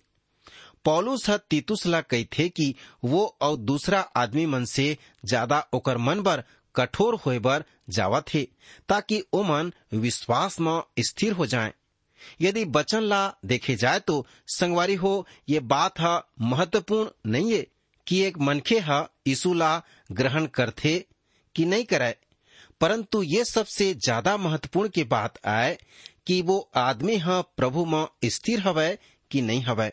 पौलुस 0.85 1.29
ह 1.31 1.37
तीतुस 1.51 1.87
ला 1.87 2.01
कही 2.01 2.25
थे 2.39 2.49
कि 2.49 2.75
वो 3.05 3.25
और 3.43 3.57
दूसरा 3.57 4.01
आदमी 4.17 4.45
मन 4.47 4.65
से 4.65 4.97
ज़्यादा 5.25 5.67
ओकर 5.75 5.99
मन 5.99 6.21
बर 6.21 6.43
कठोर 6.75 7.15
होए 7.17 7.39
बर 7.39 7.65
जावा 7.91 8.21
थे 8.29 8.43
ताकि 8.89 9.23
ओमन 9.33 9.73
विश्वास 9.95 10.61
में 10.61 10.81
स्थिर 11.01 11.33
हो 11.33 11.47
जाए। 11.47 11.73
यदि 12.41 12.65
वचन 12.67 13.03
ला 13.03 13.23
देखे 13.45 13.75
जाए 13.77 14.01
तो 14.01 14.27
संगवारी 14.49 14.95
हो, 14.95 15.27
ये 15.49 15.61
बात 15.61 16.01
है 16.01 16.21
महत्वपूर्ण 16.41 17.31
नहीं 17.33 17.53
है। 17.53 17.67
कि 18.09 18.21
एक 18.25 18.39
मनखे 18.39 18.79
है 18.81 19.01
यीशु 19.29 19.53
ला 19.55 19.71
ग्रहण 20.13 20.47
करथे 20.55 20.99
कि 21.55 21.65
नहीं 21.65 21.85
करे 21.85 22.15
परंतु 22.81 23.23
ये 23.23 23.45
सबसे 23.45 23.93
ज़्यादा 23.95 24.37
महत्वपूर्ण 24.37 24.89
की 24.89 25.05
बात 25.05 25.39
आए 25.47 25.79
कि 26.27 26.41
वो 26.43 26.59
आदमी 26.77 27.17
ह 27.17 27.41
प्रभु 27.57 27.85
में 27.85 28.07
स्थिर 28.31 28.61
हवै 28.61 28.99
कि 29.31 29.43
नहीं 29.43 29.63
हवै। 29.63 29.91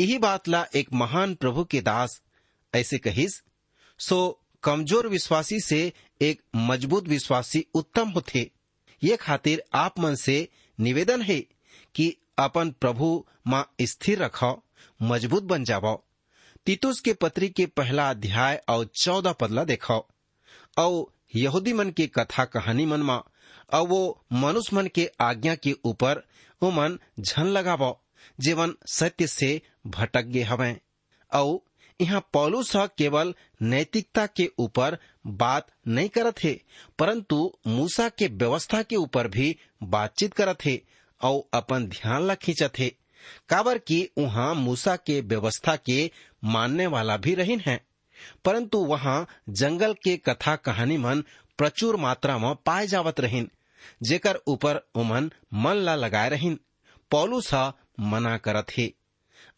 यही 0.00 0.18
बात 0.18 0.48
ला 0.48 0.64
एक 0.74 0.92
महान 0.92 1.34
प्रभु 1.34 1.64
के 1.64 1.80
दास 1.80 2.20
ऐसे 2.74 2.98
कहिस, 2.98 3.42
सो 4.00 4.40
कमज़ोर 4.62 5.08
विश्वासी 5.08 5.60
से 5.60 5.80
एक 6.20 6.42
मज़बूत 6.56 7.08
विश्वासी 7.08 7.64
उत्तम 7.74 8.08
होते 8.08 8.50
ये 9.02 9.16
खातिर 9.16 9.62
आप 9.74 9.98
मन 10.00 10.14
से 10.14 10.36
निवेदन 10.78 11.22
है 11.22 11.40
कि 11.94 12.14
अपन 12.38 12.70
प्रभु 12.70 13.24
माँ 13.46 13.64
स्थिर 13.82 14.18
रखो, 14.18 14.52
मज़बूत 15.00 15.42
बन 15.42 15.64
जाओ 15.64 15.96
तीतुस 16.66 17.00
के 17.00 17.12
पत्री 17.12 17.48
के 17.48 17.66
पहला 17.66 18.08
अध्याय 18.10 18.62
और 18.68 18.84
चौदह 18.94 19.32
पदला 19.32 19.64
देखो। 19.64 19.98
और 20.78 21.12
यहूदी 21.36 21.72
मन 21.72 21.90
के 21.90 22.06
कथा 22.06 22.44
कहानी 22.44 22.86
मन 22.86 23.02
मा 23.02 23.16
और 23.72 23.86
वो 23.88 24.24
मनुष्य 24.32 24.76
मन 24.76 24.86
के 24.86 25.10
आज्ञा 25.20 25.54
के 25.54 25.72
ऊपर 25.84 26.22
वो 26.62 26.70
मन 26.70 26.98
झन 27.20 27.46
लगावो, 27.46 28.00
जीवन 28.40 28.74
सत्य 28.86 29.26
से 29.26 29.60
भटक 29.86 30.22
गे 30.22 30.42
हवे। 30.42 30.80
और 31.32 31.58
यहाँ 32.00 32.28
पौलुस 32.32 32.72
केवल 32.76 33.34
नैतिकता 33.62 34.26
के 34.26 34.50
ऊपर 34.58 34.98
बात 35.26 35.66
नहीं 35.88 36.08
करत 36.08 36.44
है, 36.44 36.60
परंतु 36.98 37.52
मूसा 37.66 38.08
के 38.08 38.26
व्यवस्था 38.26 38.82
के 38.82 38.96
ऊपर 38.96 39.28
भी 39.28 39.56
बातचीत 39.82 40.34
करत 40.34 40.64
है 40.64 40.80
और 41.20 41.42
अपन 41.54 41.86
ध्यान 41.86 42.26
ला 42.26 42.34
खींचत 42.34 42.78
है। 42.78 42.92
काबर 43.48 43.78
की 43.78 44.10
वहाँ 44.18 44.54
मूसा 44.54 44.96
के 44.96 45.20
व्यवस्था 45.20 45.76
के 45.76 46.10
मानने 46.44 46.86
वाला 46.86 47.16
भी 47.16 47.34
रहीन 47.34 47.60
है। 47.60 47.86
परंतु 48.44 48.78
वहाँ 48.78 49.26
जंगल 49.48 49.94
के 49.94 50.16
कथा 50.16 50.56
कहानी 50.56 50.96
मन 50.96 51.24
प्रचुर 51.58 51.96
मात्रा 51.96 52.38
में 52.38 52.54
पाए 52.54 52.86
जावत 52.86 53.20
रहीन, 53.20 53.50
जेकर 54.02 54.40
ऊपर 54.46 54.76
उमन 54.94 55.32
मन 55.54 55.74
ला 55.74 55.94
लगाए 55.94 56.28
रहीन। 56.28 56.58
पौलुस 57.10 57.54
मना 58.00 58.36
करत 58.36 58.66
है। 58.78 58.92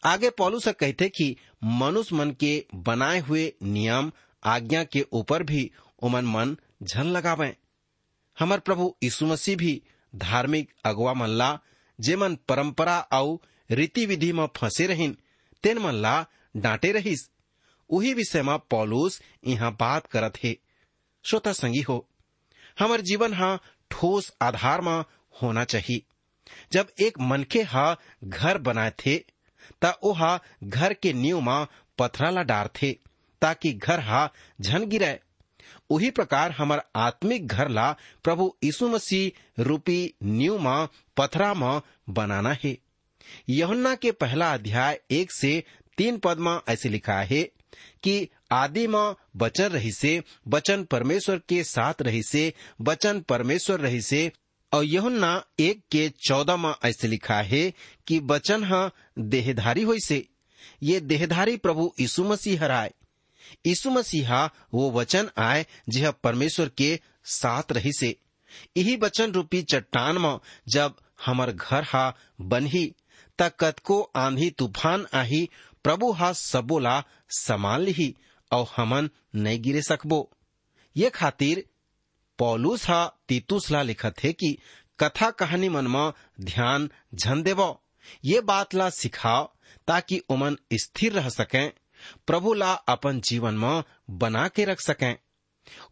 आगे 0.03 0.29
पौलुस 0.29 0.67
कहते 0.67 1.09
कि 1.09 1.35
मनुष्य 1.63 2.15
मन 2.15 2.31
के 2.31 2.65
बनाए 2.75 3.19
हुए 3.19 3.53
नियम, 3.63 4.11
आज्ञा 4.43 4.83
के 4.83 5.05
ऊपर 5.11 5.43
भी 5.43 5.71
उमन 6.01 6.25
मन 6.25 6.57
झन 6.83 7.03
लगावे। 7.03 7.55
हमर 8.39 8.59
प्रभु 8.59 8.95
यीशु 9.03 9.25
मसीह 9.25 9.55
भी 9.55 9.81
धार्मिक 10.15 10.73
अगवा 10.85 11.13
मन 11.13 11.27
ला 11.27 11.59
जेमन 11.99 12.35
परंपरा 12.35 12.99
और 12.99 13.39
में 13.71 14.47
फंसे 14.57 14.87
रहीन। 14.87 15.15
तेन 15.63 15.77
मन 15.77 15.95
ला 15.95 16.25
डांटे 16.57 16.91
रहीस। 16.91 17.29
उही 17.89 18.13
विषय 18.13 18.41
में 18.41 18.57
पौलुस 18.69 19.21
यहाँ 19.47 19.71
बात 19.79 20.05
करत 20.07 20.33
हे। 20.43 20.57
श्रोता 21.25 21.53
संगी 21.53 21.81
हो, 21.81 22.05
हमर 22.79 23.01
जीवन 23.01 23.33
हा 23.33 23.57
ठोस 23.91 24.31
आधार 24.41 24.81
में 24.81 25.03
होना 25.41 25.63
चाहिए 25.63 26.01
जब 26.71 26.87
एक 26.99 27.19
मनखे 27.19 27.61
हा 27.63 27.95
घर 28.23 28.57
बनाए 28.57 28.91
थे, 28.99 29.17
ता 29.81 29.91
ओहा 30.03 30.39
घर 30.63 30.93
के 30.93 31.13
नींव 31.13 31.39
मा 31.41 31.67
पथरा 31.97 32.29
ला 32.29 32.43
डार 32.43 32.69
थे, 32.75 32.91
ताकि 33.41 33.73
घर 33.73 33.99
हा 33.99 34.29
झन 34.61 34.85
गिरे 34.85 35.19
उही 35.89 36.09
प्रकार 36.11 36.51
हमर 36.51 36.81
आत्मिक 36.95 37.47
घर 37.47 37.69
ला 37.69 37.91
प्रभु 38.23 38.51
यीशु 38.63 38.87
मसीह 38.87 39.63
रूपी 39.63 40.13
नींव 40.23 40.57
मा 40.57 40.87
पथरा 41.17 41.53
मा 41.53 41.81
बनाना 42.09 42.55
है। 42.63 42.77
यहुन्ना 43.49 43.93
के 43.95 44.11
पहला 44.23 44.53
अध्याय 44.53 44.99
एक 45.19 45.31
से 45.31 45.63
तीन 45.97 46.17
पद 46.23 46.39
में 46.47 46.57
ऐसे 46.69 46.89
लिखा 46.89 47.19
है 47.31 47.43
कि 48.03 48.27
आदि 48.51 48.85
में 48.87 49.15
वचन 49.41 49.67
रही 49.71 49.91
से 49.91 50.21
वचन 50.47 50.83
परमेश्वर 50.91 51.41
के 51.49 51.63
साथ 51.63 52.01
रही 52.01 52.21
से 52.23 52.51
वचन 52.89 53.19
परमेश्वर 53.29 53.79
रही 53.79 54.01
से 54.01 54.31
और 54.71 54.83
यहुन्ना 54.85 55.31
एक 55.59 55.81
के 55.91 56.07
चौदह 56.27 56.57
में 56.57 56.73
ऐसे 56.85 57.07
लिखा 57.07 57.41
है 57.51 57.69
कि 58.07 58.19
वचन 58.31 58.63
ह 58.71 58.89
देहधारी 59.35 59.83
हो 59.83 59.95
से 60.05 60.25
ये 60.83 60.99
देहधारी 60.99 61.55
प्रभु 61.57 61.91
यीशु 61.99 62.23
मसीह 62.23 62.63
हराय 62.63 62.91
यीशु 63.67 63.89
मसीहा 63.91 64.45
वो 64.73 64.89
वचन 64.91 65.29
आए 65.37 65.65
जह 65.89 66.11
परमेश्वर 66.23 66.69
के 66.77 66.99
साथ 67.25 67.71
रही 67.71 67.91
से 67.99 68.15
यही 68.77 68.95
वचन 69.01 69.31
रूपी 69.31 69.61
चट्टान 69.73 70.17
में 70.21 70.37
जब 70.73 70.95
हमर 71.25 71.51
घर 71.51 71.83
हा 71.83 72.13
बनही 72.53 72.85
त 73.39 73.49
कतको 73.59 74.01
आंधी 74.15 74.49
तूफ़ान 74.49 75.05
आही, 75.13 75.49
प्रभु 75.83 76.11
हा 76.11 76.31
सबोला 76.33 77.03
संभाल 77.29 77.93
और 78.51 78.65
हमन 78.75 79.09
नहीं 79.35 79.61
गिरे 79.61 79.81
सकबो। 79.81 80.29
ये 80.95 81.09
खातिर 81.09 81.63
पौलुस 82.39 82.87
हा 82.89 83.05
तीतुस 83.27 83.69
ला 83.71 83.81
लिखत 83.81 84.23
है 84.23 84.33
कि 84.33 84.57
कथा 84.99 85.29
कहानी 85.31 85.69
मन 85.69 85.87
में 85.87 86.11
ध्यान 86.41 86.89
झन 87.15 87.43
देव 87.43 87.61
ये 88.25 88.41
बात 88.41 88.75
ला 88.75 88.89
सिखाओ 88.89 89.45
ताकि 89.87 90.17
उमन 90.29 90.57
स्थिर 90.73 91.13
रह 91.13 91.29
सकें, 91.29 91.71
प्रभु 92.27 92.53
ला 92.53 92.73
अपन 92.73 93.19
जीवन 93.19 93.53
में 93.53 93.83
बना 94.09 94.47
के 94.47 94.65
रख 94.65 94.81
सकें। 94.81 95.15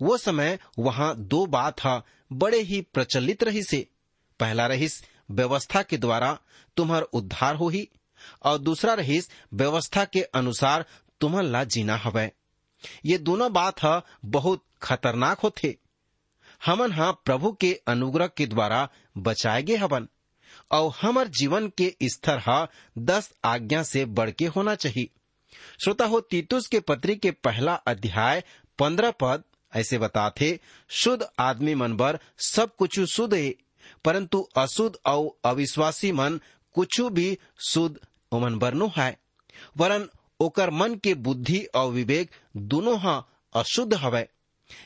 वो 0.02 0.18
समय 0.18 0.58
वहाँ 0.80 1.16
दो 1.18 1.46
बात 1.46 1.82
हा 1.82 2.02
बड़े 2.34 2.62
ही 2.62 2.82
प्रचलित 2.94 3.44
रही 3.44 3.64
से 3.64 3.88
पहला 4.40 4.68
रहीस 4.68 5.04
व्यवस्था 5.30 5.82
के 5.84 5.98
द्वारा 5.98 6.38
तुम्हार 6.78 7.02
उद्धार 7.02 7.56
हो 7.56 7.70
ही, 7.70 7.88
और 8.44 8.58
दूसरा 8.58 8.94
रहीस 8.94 9.30
व्यवस्था 9.54 10.06
के 10.06 10.22
अनुसार 10.22 10.86
तुम्हार 11.22 11.44
ला 11.44 11.64
जीना 11.66 11.96
हवे। 11.96 12.32
ये 13.06 13.18
दोनों 13.18 13.52
बात 13.54 13.84
ह 13.84 14.02
बहुत 14.26 14.64
खतरनाक 14.82 15.40
होते 15.40 15.78
हमन 16.66 16.92
हा 16.92 17.12
प्रभु 17.26 17.52
के 17.62 17.74
अनुग्रह 17.88 18.28
के 18.28 18.46
द्वारा 18.46 18.88
बचाए 19.18 19.64
गे 19.64 19.76
हवन, 19.76 20.08
और 20.72 20.92
हमर 21.02 21.28
जीवन 21.28 21.68
के 21.78 21.94
स्तर 22.04 22.38
हा 22.40 22.68
दस 22.98 23.32
आज्ञा 23.46 23.84
से 23.84 24.06
बढ़ 24.06 24.32
के 24.32 24.46
होना 24.48 24.76
चाहिए 24.76 25.10
श्रोता 25.84 26.06
हो 26.06 26.20
तीतुस 26.22 26.68
के 26.68 26.80
पत्री 26.80 27.16
के 27.16 27.32
पहला 27.44 27.74
अध्याय 27.88 28.44
पंद्रह 28.80 29.12
पद 29.12 29.44
ऐसे 29.74 29.98
बताते 29.98 30.60
शुद्ध 30.90 31.26
आदमी 31.40 31.76
मन 31.76 31.96
बर 31.98 32.20
सब 32.46 32.76
कुछ 32.76 33.00
शुद्ध 33.12 33.34
परंतु 34.06 34.42
अशुद्ध 34.58 34.96
और 35.06 35.30
अविश्वासी 35.46 36.12
मन 36.12 36.40
कुछ 36.74 37.02
भी 37.02 37.38
शुद्ध 37.70 37.96
ओमन 38.32 38.58
बर 38.60 38.74
नो 38.74 38.92
है 38.98 39.18
वरन 39.78 40.08
ओकर 40.40 40.70
मन 40.70 40.96
के 40.96 41.14
बुद्धि 41.14 41.60
और 41.76 41.92
विवेक 41.92 42.32
दोनों 42.58 43.22
अशुद्ध 43.54 43.94
हवे। 43.94 44.28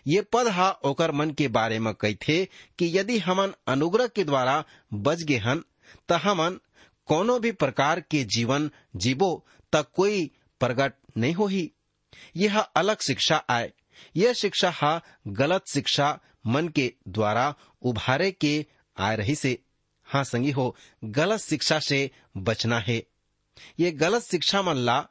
ये 0.07 0.21
पद 0.21 0.47
हा 0.47 0.69
ओकर 0.85 1.11
मन 1.11 1.31
के 1.31 1.47
बारे 1.47 1.79
में 1.79 1.93
कहते 1.93 2.47
कि 2.79 2.97
यदि 2.97 3.17
हमन 3.19 3.53
अनुग्रह 3.67 4.07
के 4.07 4.23
द्वारा 4.23 4.63
बच 4.93 5.23
गे 5.23 5.37
हन, 5.37 5.63
त 6.09 6.13
हमन 6.13 6.59
कोनो 7.05 7.39
भी 7.39 7.51
प्रकार 7.51 7.99
के 7.99 8.23
जीवन 8.23 8.69
जीवो 8.95 9.45
त 9.75 9.85
कोई 9.95 10.31
प्रगट 10.59 10.93
नहीं 11.17 11.33
हो 11.33 11.47
ही 11.47 11.71
यह 12.37 12.59
अलग 12.59 13.01
शिक्षा 13.01 13.43
आए 13.49 13.71
यह 14.17 14.33
शिक्षा 14.33 14.69
हा 14.69 15.01
गलत 15.27 15.67
शिक्षा 15.67 16.19
मन 16.47 16.67
के 16.67 16.93
द्वारा 17.07 17.53
उभारे 17.81 18.31
के 18.31 18.65
आए 18.97 19.15
रही 19.15 19.36
से 19.36 19.58
हाँ 20.08 20.23
संगी 20.23 20.51
हो, 20.51 20.75
गलत 21.04 21.39
शिक्षा 21.39 21.80
से 21.80 22.10
बचना 22.38 22.80
है। 22.80 23.01
ये 23.80 23.91
गलत 23.91 24.21
शिक्षा 24.21 24.62
मन 24.62 24.77
ला, 24.77 25.06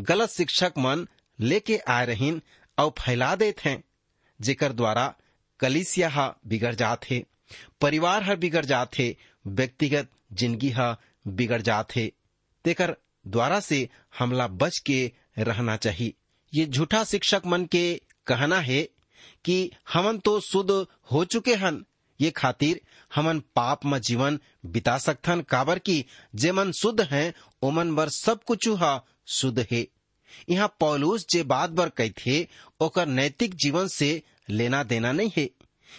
गलत 0.00 0.30
शिक्षक 0.30 0.72
मन 0.78 1.06
लेके 1.38 1.76
आए 1.88 2.06
रहीन 2.06 2.40
और 2.78 2.90
फैला 2.98 3.34
देते 3.36 3.68
हैं, 3.68 3.82
जेकर 4.40 4.72
द्वारा 4.72 5.14
कलिसिया 5.60 6.08
हा 6.08 6.34
बिगड़ 6.46 6.74
जात 6.74 7.04
है, 7.10 7.22
परिवार 7.80 8.22
हा 8.22 8.34
बिगड़ 8.34 8.64
जात 8.64 8.98
व्यक्तिगत 9.46 10.08
ज़िंदगी 10.32 10.70
हा 10.70 10.96
बिगड़ 11.26 11.60
जात 11.62 11.96
है। 11.96 12.10
तेकर 12.64 12.96
द्वारा 13.26 13.60
से 13.60 13.88
हमला 14.18 14.46
बच 14.46 14.78
के 14.78 15.12
रहना 15.38 15.76
चाहिए। 15.76 16.12
ये 16.52 16.66
झूठा 16.66 17.04
शिक्षक 17.04 17.42
मन 17.46 17.64
के 17.64 18.00
कहना 18.26 18.58
है 18.60 18.82
कि 19.44 19.70
हमन 19.92 20.18
तो 20.18 20.40
शुद्ध 20.40 20.86
हो 21.12 21.24
चुके 21.24 21.54
हन 21.54 21.84
ये 22.22 22.30
खातिर 22.30 22.80
हमन 23.14 23.40
पाप 23.40 23.84
में 23.84 24.00
जीवन 24.00 24.38
बिता 24.66 24.98
सकथन। 24.98 25.40
काबर 25.40 25.78
की 25.78 26.04
जेमन 26.34 26.72
शुद्ध 26.72 27.00
हैं, 27.00 27.34
ओमन 27.62 27.94
बर 27.94 28.08
सब 28.08 28.44
कुछ 28.44 28.68
हा 28.68 29.04
शुद्ध 29.26 29.66
है। 29.72 29.86
यहाँ 30.50 30.76
पौलूस 30.80 31.26
जे 31.30 31.42
बात 31.42 31.70
बर 31.70 31.88
कहथे, 31.88 32.48
ओकर 32.80 33.06
नैतिक 33.06 33.54
जीवन 33.54 33.88
से 33.88 34.22
लेना 34.48 34.82
देना 34.82 35.12
नहीं 35.12 35.30
है। 35.38 35.50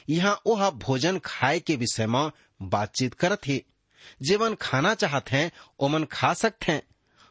यहाँ 0.10 0.42
ओह 0.46 0.70
भोजन 0.70 1.20
खाए 1.20 1.60
के 1.60 1.76
विषय 1.76 2.08
में 2.08 2.32
बातचीत 2.62 3.14
करत 3.14 3.48
है। 3.48 3.62
जेवन 4.22 4.56
खाना 4.56 4.94
चाहत 4.94 5.32
हैं, 5.32 5.52
ओमन 5.80 6.04
खा 6.04 6.34
सकते 6.34 6.72
हैं। 6.72 6.82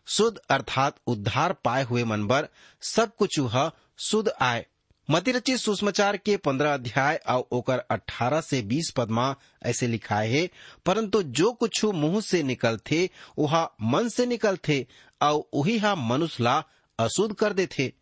शुद्ध 0.06 0.38
अर्थात 0.38 0.96
उद्धार 1.06 1.52
पाए 1.52 1.82
हुए 1.84 2.04
मन 2.04 2.26
बर 2.26 2.48
सब 2.82 3.16
कुछ 3.16 3.38
वह 3.38 3.70
शुद्ध 3.98 4.32
आए। 4.40 4.66
मतिरचित 5.10 5.56
सुषमाचार 5.56 6.16
के 6.16 6.36
पंद्रह 6.36 6.74
अध्याय 6.74 7.20
और 7.28 7.48
ओकर 7.52 7.78
अठारह 7.78 8.40
से 8.40 8.62
बीस 8.62 8.92
पद 8.96 9.36
ऐसे 9.62 9.86
लिखा 9.86 10.16
है, 10.16 10.48
परंतु 10.86 11.22
जो 11.22 11.52
कुछ 11.52 11.84
मुँह 11.84 12.20
से 12.20 12.42
निकलते 12.42 13.10
वह 13.38 13.68
मन 13.82 14.08
से 14.08 14.26
निकलते 14.26 14.86
और 15.22 15.48
वही 15.54 15.78
हा 15.78 15.94
मनुष्य 15.94 16.44
ला 16.44 16.64
अशुद्ध 16.98 17.34
कर 17.34 17.52
देते 17.52 17.92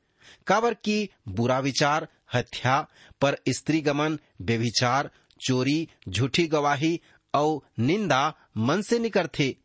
काबर 0.46 0.74
की 0.74 1.08
बुरा 1.28 1.58
विचार, 1.58 2.08
हत्या, 2.34 2.86
पर 3.20 3.36
स्त्री 3.48 3.80
गमन 3.80 4.18
बेविचार 4.42 5.10
चोरी, 5.46 5.88
झूठी 6.08 6.46
गवाही, 6.46 7.00
और 7.34 7.60
निंदा 7.78 8.34
मन 8.56 8.82
से 8.82 8.98
निकलते 8.98 9.56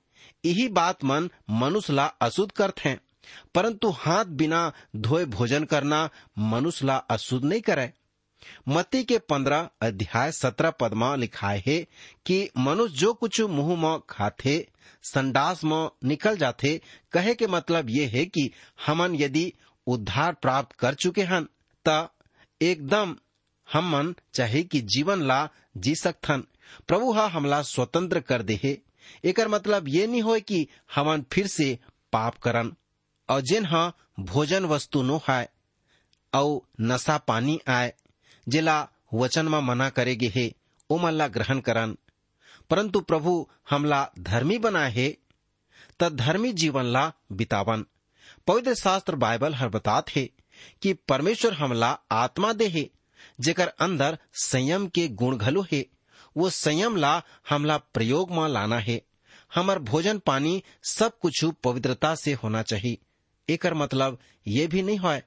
यही 0.46 0.68
बात 0.68 1.04
मन 1.04 1.30
मनुष्य 1.50 1.94
ला 1.94 2.06
अशुद्ध 2.06 2.52
करते 2.52 2.90
हैं 2.90 3.00
परंतु 3.56 3.90
हाथ 3.90 4.26
बिना 4.26 4.72
धोए 4.96 5.26
भोजन 5.26 5.64
करना 5.64 6.10
मनुष्य 6.40 6.86
ला 6.86 6.96
अशुद्ध 6.96 7.46
नहीं 7.46 7.62
करे। 7.62 7.92
मत्ती 8.68 9.04
के 9.04 9.18
पंद्रह 9.20 9.70
अध्याय 9.82 10.32
सत्रह 10.32 10.70
पद 10.70 10.94
में 10.94 11.16
लिखा 11.18 11.50
है 11.68 11.80
कि 12.26 12.50
मनुष्य 12.58 12.98
जो 12.98 13.14
कुछ 13.14 13.42
मुँह 13.42 13.76
में 13.82 14.00
खाते, 14.10 14.68
संडास 15.04 15.64
में 15.64 15.90
निकल 16.04 16.38
जाते, 16.38 16.82
कहे 17.12 17.34
के 17.34 17.48
मतलब 17.48 17.90
ये 17.90 18.06
है 18.06 18.26
कि 18.26 18.50
हमन 18.86 19.16
यदि 19.16 19.52
उद्धार 19.88 20.34
प्राप्त 20.34 20.76
कर 20.76 20.94
चुके 20.94 21.24
हैं 21.24 21.46
त 21.86 22.10
एकदम 22.62 23.16
हमन 23.74 24.14
चाहे 24.34 24.64
कि 24.64 24.82
जीवन 24.82 25.22
ला 25.22 25.48
जी 25.78 25.96
सकथन 25.96 26.44
प्रभु 26.88 27.12
हा 27.14 27.26
हमला 27.28 27.62
स्वतंत्र 27.62 28.20
कर 28.20 28.42
दे 28.42 28.60
है। 28.64 28.78
एकर 29.26 29.48
मतलब 29.48 29.88
ये 29.88 30.08
नहीं 30.08 30.22
हो 30.22 30.40
कि 30.40 30.68
हमन 30.96 31.24
फिर 31.32 31.48
से 31.48 31.80
पाप 32.14 32.38
करन। 32.38 32.74
और 33.30 33.42
जिन 33.42 33.66
हा 33.66 33.92
भोजन 34.20 34.66
वस्तु 34.66 35.02
नो 35.04 35.22
है 35.30 35.50
औ 36.34 36.60
नशा 36.82 37.18
पानी 37.18 37.60
आए 37.68 37.94
जिला 38.48 38.90
वचन 39.14 39.46
में 39.46 39.60
मना 39.60 39.90
करेगे 39.90 40.28
हे 40.28 40.54
ओ 40.90 40.98
मल्ला 40.98 41.28
ग्रहण 41.28 41.60
करन। 41.60 41.98
परंतु 42.70 43.00
प्रभु 43.00 43.48
हमला 43.70 44.10
धर्मी 44.20 44.58
बनाए 44.58 44.92
हे, 44.92 45.18
त 46.00 46.10
धर्मी 46.10 46.54
जीवन 46.54 46.86
ला 46.86 47.14
बितावन। 47.32 47.86
पवित्र 48.48 48.74
शास्त्र 48.74 49.16
बाइबल 49.16 49.54
हर 49.54 49.70
बतात 49.70 50.10
है 50.10 50.30
कि 50.82 50.94
परमेश्वर 50.94 51.54
हमला 51.54 52.00
आत्मा 52.12 52.54
दे 52.54 52.68
हे, 52.68 52.90
जेकर 53.40 53.68
अंदर 53.68 54.18
संयम 54.34 54.88
के 54.88 55.08
गुण 55.08 55.38
घलो 55.38 55.66
है, 55.72 55.86
वो 56.38 56.50
संयम 56.50 56.96
ला 56.96 57.24
हमला 57.50 57.78
प्रयोग 57.78 58.32
में 58.32 58.48
लाना 58.50 58.80
है। 58.80 59.02
हमर 59.56 59.80
भोजन 59.80 60.20
पानी 60.20 60.64
सब 60.84 61.20
कुछ 61.20 61.46
पवित्रता 61.46 62.16
से 62.16 62.34
होना 62.34 62.62
चाहिए 62.62 62.98
एकर 63.50 63.74
मतलब 63.74 64.18
ये 64.48 64.68
भी 64.68 64.82
नहीं 64.82 65.00
है 65.06 65.24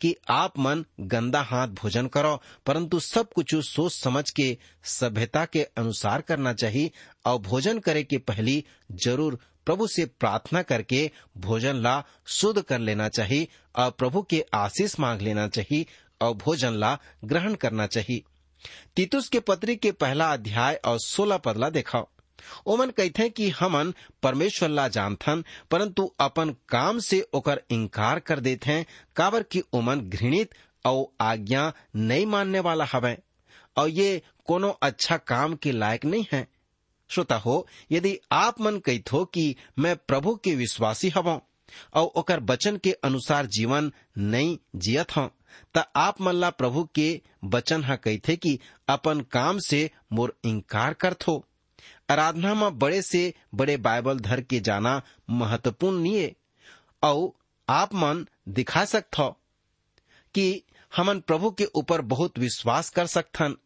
कि 0.00 0.14
आप 0.28 0.58
मन 0.58 0.84
गंदा 1.00 1.42
हाथ 1.42 1.68
भोजन 1.68 2.06
करो, 2.06 2.42
परंतु 2.66 3.00
सब 3.00 3.32
कुछ 3.32 3.54
सोच 3.54 3.92
समझ 3.92 4.30
के, 4.30 4.58
सभ्यता 4.84 5.44
के 5.44 5.62
अनुसार 5.62 6.20
करना 6.20 6.52
चाहिए, 6.52 6.90
और 7.26 7.38
भोजन 7.38 7.78
करे 7.78 8.02
के 8.02 8.18
पहली 8.18 8.64
ज़रूर 9.04 9.38
प्रभु 9.66 9.86
से 9.86 10.04
प्रार्थना 10.04 10.62
करके 10.62 11.10
भोजन 11.38 11.76
ला 11.76 12.04
शुद्ध 12.26 12.62
कर 12.62 12.78
लेना 12.78 13.08
चाहिए, 13.08 13.48
और 13.78 13.90
प्रभु 13.90 14.22
के 14.22 14.44
आशीष 14.54 15.00
मांग 15.00 15.20
लेना 15.20 15.48
चाहिए, 15.48 15.86
और 16.22 16.34
भोजन 16.34 16.72
ला 16.72 16.98
ग्रहण 17.24 17.54
करना 17.54 17.86
चाहिए। 17.86 18.22
तीतुस 18.96 19.28
के 19.28 19.40
पत्री 19.40 19.76
के 19.76 19.92
पहला 19.92 20.32
अध्याय 20.32 20.74
और 20.74 20.98
सोलह 20.98 21.36
पदला 21.36 21.70
देखा 21.70 22.04
ओमन 22.66 22.90
कहते 22.90 23.28
कि 23.30 23.48
हमन 23.50 23.92
परमेश्वर 24.22 24.68
ला 24.68 24.86
जानथन, 24.88 25.44
परंतु 25.70 26.10
अपन 26.20 26.54
काम 26.68 26.98
से 27.00 27.20
ओकर 27.34 27.62
इनकार 27.70 28.18
कर 28.20 28.40
देते 28.40 28.70
हैं 28.72 28.86
काबर 29.16 29.42
की 29.42 29.62
ओमन 29.72 30.00
घृणित 30.00 30.54
और 30.84 31.04
आज्ञा 31.20 31.72
नहीं 31.96 32.26
मानने 32.26 32.60
वाला 32.60 32.86
हवे 32.92 33.16
और 33.76 33.88
ये 33.88 34.22
कोनो 34.46 34.68
अच्छा 34.82 35.16
काम 35.16 35.54
के 35.54 35.72
लायक 35.72 36.04
नहीं 36.04 36.24
है। 36.32 36.46
श्रोता 37.10 37.36
हो, 37.36 37.66
यदि 37.92 38.18
आप 38.32 38.60
मन 38.60 38.78
कहथो 38.78 39.24
कि 39.24 39.54
मैं 39.78 39.96
प्रभु 39.98 40.34
के 40.34 40.54
विश्वासी 40.54 41.08
हवा 41.08 41.40
और 41.94 42.06
ओकर 42.16 42.40
वचन 42.40 42.76
के 42.76 42.92
अनुसार 43.04 43.46
जीवन 43.46 43.90
नहीं 44.18 44.56
जियत 44.76 45.16
हूँ, 45.16 45.30
त 45.74 45.84
आप 45.96 46.20
मन 46.20 46.34
ला 46.34 46.50
प्रभु 46.50 46.84
के 46.94 47.20
वचन 47.44 47.84
हा 47.84 47.96
कहथे 47.96 48.36
कि 48.36 48.58
अपन 48.88 49.20
काम 49.32 49.58
से 49.58 49.90
मोर 50.12 50.36
इनकार 50.44 50.94
करथो। 50.94 51.44
आराधना 52.10 52.54
में 52.54 52.78
बड़े 52.78 53.02
से 53.02 53.34
बड़े 53.54 53.76
बाइबल 53.76 54.20
धर 54.20 54.40
के 54.40 54.60
जाना 54.60 55.02
महत्वपूर्ण 55.30 55.98
नहीं 55.98 56.30
और 57.02 57.32
आप 57.68 57.94
मन 57.94 58.26
दिखा 58.48 58.84
सकथो 58.84 59.28
कि 60.34 60.62
हमन 60.96 61.20
प्रभु 61.20 61.50
के 61.50 61.64
ऊपर 61.64 62.00
बहुत 62.00 62.38
विश्वास 62.38 62.90
कर 62.90 63.06
सकथन। 63.06 63.56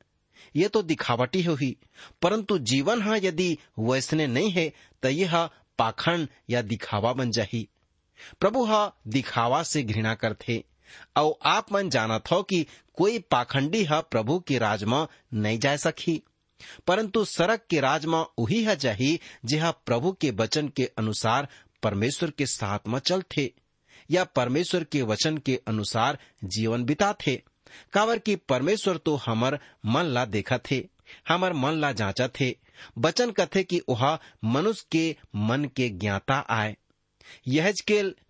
ये 0.57 0.68
तो 0.68 0.83
दिखावटी 0.83 1.42
हुई 1.42 1.76
परंतु 2.22 2.59
जीवन 2.59 3.02
हा 3.02 3.16
यदि 3.16 3.59
वैसने 3.78 4.26
नहीं 4.26 4.50
है 4.50 4.72
तो 5.02 5.09
यह 5.09 5.48
पाखंड 5.78 6.28
या 6.50 6.62
दिखावा 6.62 7.12
बन 7.12 7.30
जाही। 7.30 7.68
प्रभु 8.40 8.64
हा 8.64 8.92
दिखावा 9.07 9.62
से 9.62 9.83
घृणा 9.83 10.14
करथे। 10.14 10.64
और 11.16 11.38
आप 11.44 11.72
मन 11.72 11.90
जानत 11.90 12.30
हो 12.30 12.42
कि 12.42 12.66
कोई 12.94 13.18
पाखंडी 13.18 13.85
हा 13.85 14.00
प्रभु 14.00 14.38
के 14.40 14.59
राज 14.59 14.85
में 14.85 15.07
नहीं 15.35 15.59
जा 15.59 15.76
सकी। 15.76 16.22
परंतु 16.87 17.24
सड़क 17.24 17.61
के 17.70 17.81
राज 17.81 18.07
में 18.07 18.24
वही 18.38 18.64
है 18.64 18.77
जाही, 18.77 19.20
जिहा 19.44 19.70
प्रभु 19.70 20.12
के 20.12 20.31
वचन 20.31 20.68
के 20.68 20.90
अनुसार 20.98 21.48
परमेश्वर 21.83 22.31
के 22.31 22.46
साथ 22.46 22.79
में 22.88 22.98
चलते 22.98 23.55
या 24.11 24.24
परमेश्वर 24.24 24.85
के 24.85 25.03
वचन 25.03 25.38
के 25.38 25.61
अनुसार 25.66 26.18
जीवन 26.44 26.85
बिता 26.85 27.12
थे 27.12 27.42
कावर 27.92 28.18
की 28.18 28.37
परमेश्वर 28.37 28.96
तो 28.96 29.16
हमर 29.16 29.59
मन 29.87 30.03
ला 30.03 30.24
देखा 30.24 30.59
थे 30.59 30.88
हमर 31.29 31.53
मन 31.53 31.72
ला 31.72 31.92
जांचा 31.92 32.29
थे 32.29 32.57
वचन 32.98 33.31
कथे 33.31 33.62
कि 33.62 33.81
वह 33.88 34.18
मनुष्य 34.44 34.87
के 34.92 35.16
मन 35.37 35.64
के 35.64 35.88
ज्ञाता 35.88 36.35
आए। 36.35 36.77
यह 37.48 37.74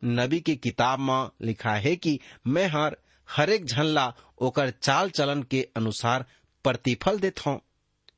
नबी 0.04 0.40
के 0.40 0.56
किताब 0.56 0.98
में 0.98 1.28
लिखा 1.42 1.72
है 1.72 1.96
कि 1.96 2.20
मैं 2.46 2.66
हर, 2.66 2.96
हरेक 3.30 3.64
झनला 3.64 4.14
ओकर 4.38 4.70
चाल 4.70 5.10
चलन 5.10 5.42
के 5.42 5.68
अनुसार 5.76 6.24
प्रतिफल 6.64 7.18
देता 7.18 7.50
हूँ 7.50 7.60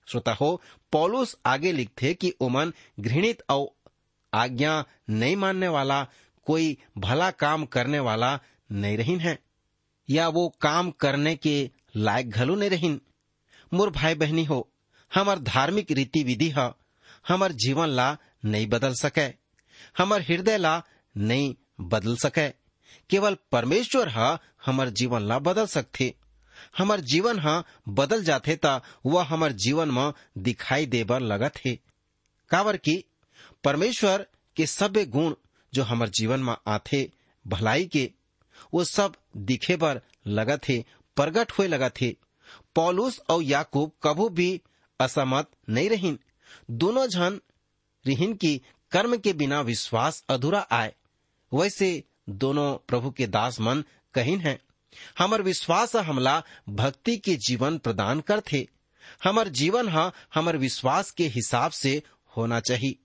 श्रोता 0.09 0.33
हो 0.33 0.61
पौलुस 0.93 1.37
आगे 1.47 1.73
लिखते 1.73 2.13
कि 2.15 2.33
ओमन 2.41 2.73
घृणित 3.01 3.43
और 3.51 3.69
आज्ञा 4.33 4.85
नहीं 5.11 5.37
मानने 5.37 5.69
वाला, 5.69 6.07
कोई 6.47 6.77
भला 6.99 7.31
काम 7.31 7.65
करने 7.65 7.99
वाला 7.99 8.39
नहीं 8.73 8.97
रहीन 8.97 9.21
है, 9.21 9.39
या 10.09 10.29
वो 10.29 10.49
काम 10.61 10.91
करने 10.91 11.35
के 11.37 11.71
लायक 11.97 12.31
घलो 12.31 12.55
नहीं 12.55 12.71
रहीन। 12.71 13.01
मोर 13.73 13.91
भाई 13.91 14.15
बहनी 14.15 14.45
हो, 14.45 14.69
हमार 15.15 15.39
धार्मिक 15.39 15.91
रीति 15.91 16.23
विधि 16.25 16.49
है, 16.49 16.71
हमार 17.29 17.53
जीवन 17.53 17.89
ला 17.89 18.17
नहीं 18.45 18.67
बदल 18.67 18.95
सके, 18.95 19.27
हमार 19.99 20.23
हृदय 20.23 20.57
ला 20.59 20.83
नहीं 21.15 21.55
बदल 21.81 22.17
सके, 22.17 22.49
केवल 23.11 23.37
परमेश्वर 23.53 24.09
हा 24.09 24.39
हमार 24.67 24.89
जीवन 24.91 25.23
ला 25.23 25.39
बदल 25.39 25.67
सकते 25.67 26.15
हमार 26.79 27.01
जीवन 27.01 27.39
हा 27.39 27.65
बदल 27.89 28.25
जाते 28.25 28.57
ता 28.57 28.83
वह 29.07 29.25
हमार 29.25 29.53
जीवन 29.53 29.91
में 29.91 30.13
दिखाई 30.39 30.87
देबर 30.87 31.21
लगत 31.21 31.53
है। 31.67 31.79
कावर 32.51 32.77
की 32.77 33.05
परमेश्वर 33.65 34.27
के 34.57 34.67
सभ्य 34.67 35.05
गुण 35.05 35.35
जो 35.75 35.83
हमार 35.83 36.09
जीवन 36.09 36.41
में 36.41 36.55
आथे, 36.67 37.11
भलाई 37.47 37.85
के, 37.85 38.13
वो 38.75 38.85
सब 38.85 39.15
दिखे 39.37 39.77
बर 39.77 40.01
लगत 40.27 40.69
है, 40.69 40.85
प्रगट 41.17 41.53
हुए 41.53 41.67
लगत 41.67 41.95
है। 42.01 42.15
पौलुस 42.75 43.21
और 43.29 43.43
याकूब 43.43 43.93
कभू 44.03 44.29
भी 44.29 44.63
असमत 45.01 45.51
नहीं 45.69 45.91
रहीन। 45.91 46.19
दोनों 46.71 47.07
जन 47.07 47.41
रिहिन 48.07 48.35
की 48.35 48.63
कर्म 48.93 49.17
के 49.17 49.33
बिना 49.33 49.61
विश्वास 49.61 50.25
अधूरा 50.29 50.61
आए। 50.71 50.95
वैसे 51.55 52.05
दोनों 52.29 52.77
प्रभु 52.89 53.11
के 53.11 53.27
दास 53.27 53.61
मन 53.61 53.85
कहीन 54.15 54.41
है। 54.41 54.61
हमर 55.19 55.43
विश्वास 55.43 55.97
हमला 55.97 56.43
भक्ति 56.69 57.17
के 57.17 57.37
जीवन 57.37 57.79
प्रदान 57.79 58.21
करथे। 58.21 58.67
हमर 59.25 59.49
जीवन 59.49 59.89
हा 59.89 60.11
हमर 60.35 60.57
विश्वास 60.57 61.11
के 61.11 61.27
हिसाब 61.27 61.71
से 61.71 62.03
होना 62.37 62.61
चाहिए 62.61 62.97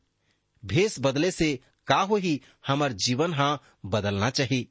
भेष 0.63 0.95
बदले 0.99 1.32
से 1.32 1.60
का 1.88 2.01
हो 2.01 2.15
ही 2.15 2.41
हमर 2.67 2.91
जीवन 3.06 3.34
हा 3.34 3.58
बदलना 3.86 4.30
चाहिए 4.30 4.67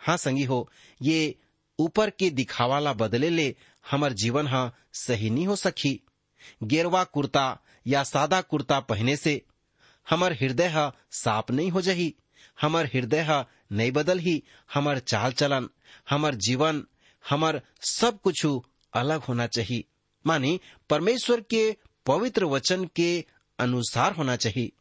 हाँ 0.00 0.16
संगी 0.16 0.44
हो, 0.44 0.70
ये 1.02 1.34
ऊपर 1.78 2.10
के 2.10 2.30
दिखावाला 2.30 2.92
बदले 2.92 3.30
ले 3.30 3.54
हमर 3.90 4.12
जीवन 4.12 4.46
हा 4.46 4.70
सही 4.92 5.30
नहीं 5.30 5.46
हो 5.46 5.56
सकी। 5.56 6.00
गेरवा 6.62 7.02
कुर्ता 7.04 7.58
या 7.86 8.02
सादा 8.02 8.40
कुर्ता 8.40 8.80
पहने 8.80 9.16
से 9.16 9.42
हमर 10.06 10.32
हृदय 10.32 10.66
हा 10.66 10.92
साफ़ 11.10 11.52
नहीं 11.52 11.70
हो 11.70 11.82
जही। 11.82 12.14
हमर 12.60 12.86
हृदय 12.86 13.20
हा 13.20 13.44
नहीं 13.72 13.92
बदल 13.92 14.18
ही 14.18 14.42
हमर 14.74 14.98
चाल 14.98 15.32
चलन। 15.32 15.68
हमर 16.10 16.34
जीवन, 16.34 16.86
हमर 17.28 17.62
सब 17.80 18.20
कुछ 18.20 18.46
अलग 18.92 19.20
होना 19.20 19.46
चाहिए। 19.46 19.84
मानी, 20.26 20.60
परमेश्वर 20.90 21.40
के 21.40 21.76
पवित्र 22.06 22.44
वचन 22.44 22.84
के 22.84 23.24
अनुसार 23.58 24.12
होना 24.12 24.36
चाहिए। 24.36 24.72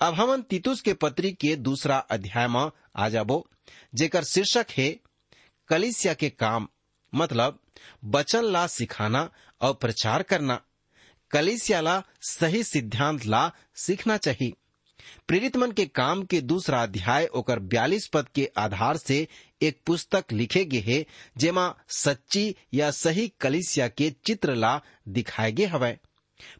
अब 0.00 0.14
हमन 0.14 0.42
तीतुस 0.42 0.80
के 0.80 0.94
पत्री 0.94 1.32
के 1.32 1.56
दूसरा 1.56 1.98
अध्याय 1.98 2.48
में 2.48 2.70
आ 2.96 3.08
जाबो, 3.08 3.48
जेकर 3.94 4.24
शीर्षक 4.24 4.66
है, 4.70 5.00
कलिसिया 5.68 6.14
के 6.14 6.30
काम 6.30 6.68
मतलब 7.14 7.58
बचन 8.04 8.44
ला 8.44 8.66
सिखाना 8.66 9.30
और 9.60 9.74
प्रचार 9.74 10.22
करना। 10.22 10.60
कलिसिया 11.30 11.80
ला 11.80 12.02
सही 12.20 12.64
सिद्धांत 12.64 13.26
ला 13.26 13.52
सीखना 13.76 14.16
चाहिए। 14.16 14.52
प्रेरित 15.28 15.56
मन 15.56 15.72
के 15.72 15.86
काम 15.86 16.24
के 16.24 16.40
दूसरा 16.40 16.82
अध्याय, 16.82 17.26
ओकर 17.26 17.58
बयालीस 17.58 18.06
पद 18.06 18.28
के 18.28 18.50
आधार 18.56 18.96
से 18.96 19.28
एक 19.62 19.80
पुस्तक 19.86 20.24
लिखे 20.32 20.64
गे 20.64 20.78
है, 20.78 21.04
जेमा 21.38 21.74
सच्ची 21.88 22.54
या 22.74 22.90
सही 22.90 23.32
कलिसिया 23.40 23.88
के 23.88 24.10
चित्र 24.26 24.54
ला 24.54 24.80
दिखाए 25.08 25.52
गे 25.52 25.66
हवय 25.66 25.98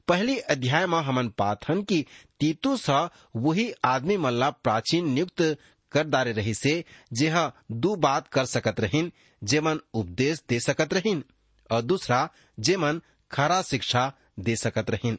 पहली 0.08 0.38
अध्याय 0.38 0.86
में 0.86 0.98
हमन 0.98 1.28
पाथन 1.28 1.82
की 1.82 2.06
तीतुस 2.40 2.90
वही 3.36 3.72
आदमी 3.84 4.16
मन 4.16 4.32
ला 4.32 4.50
प्राचीन 4.50 5.10
नियुक्त 5.10 5.56
कर 5.92 6.06
दारे 6.06 6.32
रही 6.32 6.54
से 6.54 6.84
जेहा 7.12 7.52
दू 7.70 7.94
बात 7.96 8.28
कर 8.28 8.44
सकत 8.44 8.80
रहीन, 8.80 9.12
जेमन 9.44 9.80
उपदेश 9.94 10.42
दे 10.48 10.60
सकत 10.60 10.94
रहीन, 10.94 11.24
और 11.70 11.82
दूसरा 11.82 12.28
जेमन 12.60 13.00
खरा 13.30 13.62
शिक्षा 13.62 14.12
दे 14.40 14.56
सकत 14.56 14.90
रहीन। 14.90 15.18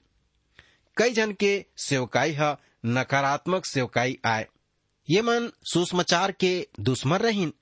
कई 0.97 1.11
जन 1.11 1.31
के 1.31 1.65
सेवकाई 1.77 2.31
है 2.31 2.57
नकारात्मक 2.85 3.65
सेवकाई 3.65 4.17
आए। 4.25 4.47
ये 5.09 5.21
मन 5.21 5.51
सुषमाचार 5.63 6.31
के 6.31 6.67
दुश्मन 6.79 7.17
रहीन। 7.17 7.53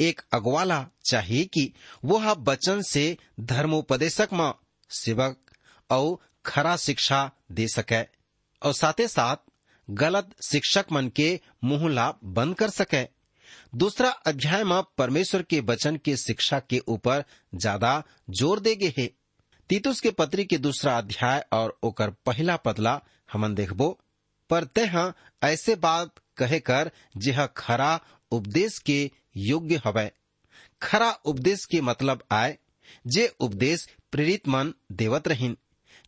एक 0.00 0.20
अगवाला 0.32 0.86
चाहिए 1.04 1.44
कि 1.44 1.72
वो 2.04 2.18
हा 2.18 2.34
बचन 2.34 2.82
से 2.82 3.16
धर्मोपदेशक 3.40 4.28
में 4.32 4.52
सेवक 4.90 5.36
और 5.90 6.18
खरा 6.46 6.76
शिक्षा 6.76 7.30
दे 7.52 7.68
सके 7.68 8.02
और 8.62 8.72
साथे 8.72 9.08
साथ 9.08 9.36
गलत 9.90 10.34
शिक्षक 10.42 10.86
मन 10.92 11.08
के 11.08 11.40
मुँह 11.64 11.88
ला 11.88 12.12
बंद 12.24 12.54
कर 12.54 12.70
सके। 12.70 13.04
दूसरा 13.74 14.08
अध्याय 14.08 14.64
में 14.64 14.82
परमेश्वर 14.98 15.42
के 15.42 15.60
वचन 15.60 15.96
के 15.96 16.16
शिक्षा 16.16 16.58
के 16.60 16.78
ऊपर 16.88 17.24
ज़्यादा 17.54 18.02
ज़ोर 18.30 18.60
दे 18.60 18.74
देगे 18.74 18.92
है। 18.98 19.08
तीतुस 19.70 20.00
के 20.00 20.10
पत्री 20.10 20.44
के 20.44 20.58
दूसरा 20.58 20.96
अध्याय 20.98 21.44
और 21.52 21.78
ओकर 21.82 22.10
पहला 22.26 22.56
पतला 22.56 23.00
हमन 23.32 23.54
देखबो। 23.54 23.98
पर 24.50 24.64
तेहा 24.64 25.12
ऐसे 25.44 25.74
बात 25.76 26.14
कहे 26.36 26.60
कर 26.60 26.90
जेह 27.16 27.44
खरा 27.46 28.00
उपदेश 28.32 28.78
के 28.78 29.10
योग्य 29.38 29.80
हवै। 29.84 30.10
खरा 30.82 31.10
उपदेश 31.10 31.64
के 31.64 31.80
मतलब 31.80 32.24
आय, 32.32 32.58
जे 33.06 33.36
उपदेश 33.40 33.88
प्रेरित 34.12 34.48
मन 34.48 34.74
देवत 34.92 35.28
रहिन। 35.28 35.56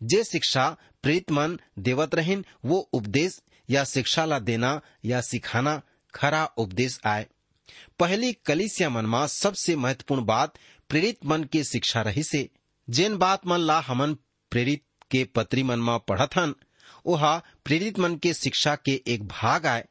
जे 0.02 0.24
शिक्षा 0.24 0.76
प्रेरित 1.02 1.30
मन 1.30 1.58
देवत 1.78 2.14
रहिन, 2.14 2.44
वो 2.64 2.78
उपदेश 2.78 3.42
या 3.70 3.84
शिक्षा 3.84 4.24
ला 4.24 4.38
देना 4.38 4.80
या 5.04 5.20
सिखाना 5.20 5.82
खरा 6.14 6.44
उपदेश 6.44 7.00
आय। 7.06 7.26
पहली 7.98 8.32
कलिसिया 8.32 8.90
मन 8.90 9.06
में 9.06 9.26
सबसे 9.26 9.76
महत्वपूर्ण 9.76 10.24
बात 10.24 10.54
प्रेरित 10.88 11.26
मन 11.26 11.44
के 11.44 11.64
शिक्षा 11.64 12.02
रही 12.02 12.22
से। 12.22 12.50
जेन 12.90 13.16
बात 13.16 13.46
मन 13.46 13.58
ला 13.58 13.80
हमन 13.80 14.14
प्रेरित 14.50 14.84
के 15.10 15.24
पत्री 15.24 15.62
मन 15.62 15.78
में 15.78 15.98
पढ़त 15.98 16.36
हन, 16.36 16.54
ओहा 17.04 17.42
प्रेरित 17.64 17.98
मन 17.98 18.16
के 18.16 18.34
शिक्षा 18.34 18.76
के 18.76 19.02
एक 19.06 19.28
भाग 19.28 19.66
आय। 19.66 19.86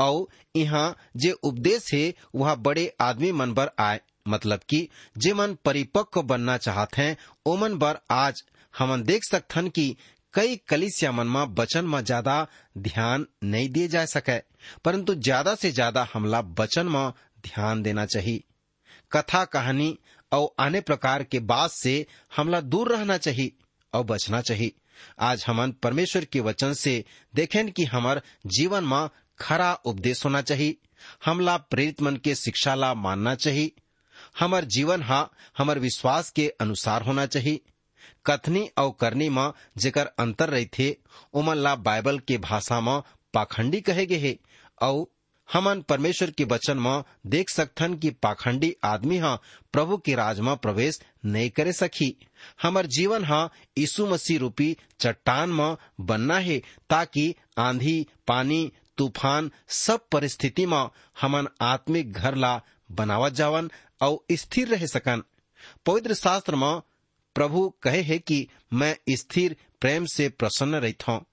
और 0.00 0.26
यहाँ 0.56 0.96
जे 1.16 1.30
उपदेश 1.32 1.92
है, 1.94 2.12
वह 2.34 2.54
बड़े 2.56 2.92
आदमी 3.00 3.32
मन 3.32 3.52
बर 3.54 3.70
आए। 3.80 4.00
मतलब 4.28 4.60
कि, 4.68 4.88
जे 5.16 5.32
मन 5.34 5.56
परिपक्व 5.64 6.22
बनना 6.22 6.56
चाहते 6.58 7.02
हैं 7.02 7.16
ओमन 7.46 7.76
बर 7.78 7.98
आज 8.10 8.42
हमन 8.74 9.02
देख 9.02 9.24
सकथन 9.24 9.68
कि 9.68 9.94
कई 10.34 10.56
कलिसिया 10.68 11.12
मन 11.12 11.26
में 11.26 11.54
बचन 11.54 11.84
में 11.84 12.00
ज़्यादा 12.00 12.46
ध्यान 12.78 13.26
नहीं 13.44 13.68
दिए 13.68 13.88
जा 13.88 14.04
सके, 14.06 14.38
परंतु 14.84 15.14
ज़्यादा 15.14 15.54
से 15.54 15.70
ज़्यादा 15.72 16.06
हमला 16.14 16.42
बचन 16.58 16.86
में 16.86 17.10
ध्यान 17.46 17.82
देना 17.82 18.04
चाहिए 18.06 18.42
कथा 19.12 19.44
कहानी 19.46 19.96
और 20.32 20.48
अन्य 20.58 20.80
प्रकार 20.80 21.22
के 21.22 21.38
बात 21.46 21.70
से 21.72 21.94
हमला 22.36 22.60
दूर 22.62 22.92
रहना 22.92 23.16
चाहिए 23.18 23.52
और 23.92 24.04
बचना 24.04 24.40
चाहिए 24.40 24.72
आज 25.20 25.44
हमन 25.46 25.70
परमेश्वर 25.82 26.24
के 26.24 26.40
वचन 26.40 26.72
से 26.74 26.92
देखें 27.34 27.70
कि 27.72 27.84
हमार 27.84 28.20
जीवन 28.48 28.84
में 28.84 29.08
खरा 29.40 29.72
उपदेश 29.84 30.24
होना 30.24 30.40
चाहिए। 30.42 30.76
हमला 31.24 31.56
प्रेरित 31.56 32.02
मन 32.02 32.16
के 32.16 32.34
शिक्षा 32.34 32.74
ला 32.74 32.94
मानना 32.94 33.34
चाहिए। 33.34 33.72
हमार 34.40 34.64
जीवन 34.64 35.02
हा 35.02 35.28
हमार 35.58 35.78
विश्वास 35.78 36.30
के 36.30 36.48
अनुसार 36.60 37.02
होना 37.02 37.26
चाहिए। 37.26 37.60
कथनी 38.26 38.68
और 38.78 38.92
करनी 39.00 39.28
में 39.28 39.50
जेकर 39.76 40.06
अंतर 40.18 40.48
रही 40.48 40.66
थे 40.78 40.94
ओमन 41.34 41.56
ला 41.56 41.74
बाइबल 41.76 42.18
के 42.18 42.38
भाषा 42.38 42.80
में 42.80 43.00
पाखंडी 43.34 43.80
कहे 43.80 44.06
गे 44.06 44.16
हे। 44.16 44.38
और 44.82 45.06
हमन 45.48 45.80
परमेश्वर 45.80 46.30
के 46.30 46.44
वचन 46.44 46.78
में 46.78 47.02
देख 47.26 47.50
सकथन 47.50 47.94
कि 47.94 48.10
पाखंडी 48.10 48.74
आदमी 48.84 49.18
हा 49.18 49.34
प्रभु 49.72 49.96
के 49.96 50.14
राज 50.14 50.40
में 50.40 50.56
प्रवेश 50.56 51.00
नहीं 51.24 51.50
करे 51.50 51.72
सकी 51.72 52.14
हमर 52.62 52.86
जीवन 52.86 53.24
हा 53.24 53.48
यीशु 53.78 54.06
मसीह 54.06 54.38
रूपी 54.38 54.76
चट्टान 55.00 55.50
में 55.50 55.76
बनना 56.00 56.38
है 56.38 56.58
ताकि 56.90 57.34
आंधी, 57.58 58.06
पानी 58.26 58.72
तूफ़ान 59.00 59.50
सब 59.68 60.08
परिस्थिति 60.12 60.66
में 60.66 60.88
हमन 61.20 61.48
आत्मिक 61.62 62.12
घर 62.12 62.34
ला 62.34 62.60
बनावत 62.92 63.32
जावन 63.32 63.70
और 64.02 64.18
स्थिर 64.32 64.68
रह 64.68 64.86
सकन। 64.86 65.22
पवित्र 65.86 66.14
शास्त्र 66.14 66.56
में 66.56 66.80
प्रभु 67.34 67.68
कहे 67.82 68.02
है 68.02 68.18
कि 68.18 68.46
मैं 68.72 68.96
स्थिर 69.10 69.56
प्रेम 69.80 70.06
से 70.06 70.28
प्रसन्न 70.28 70.74
रहता 70.74 71.12
हूँ 71.12 71.24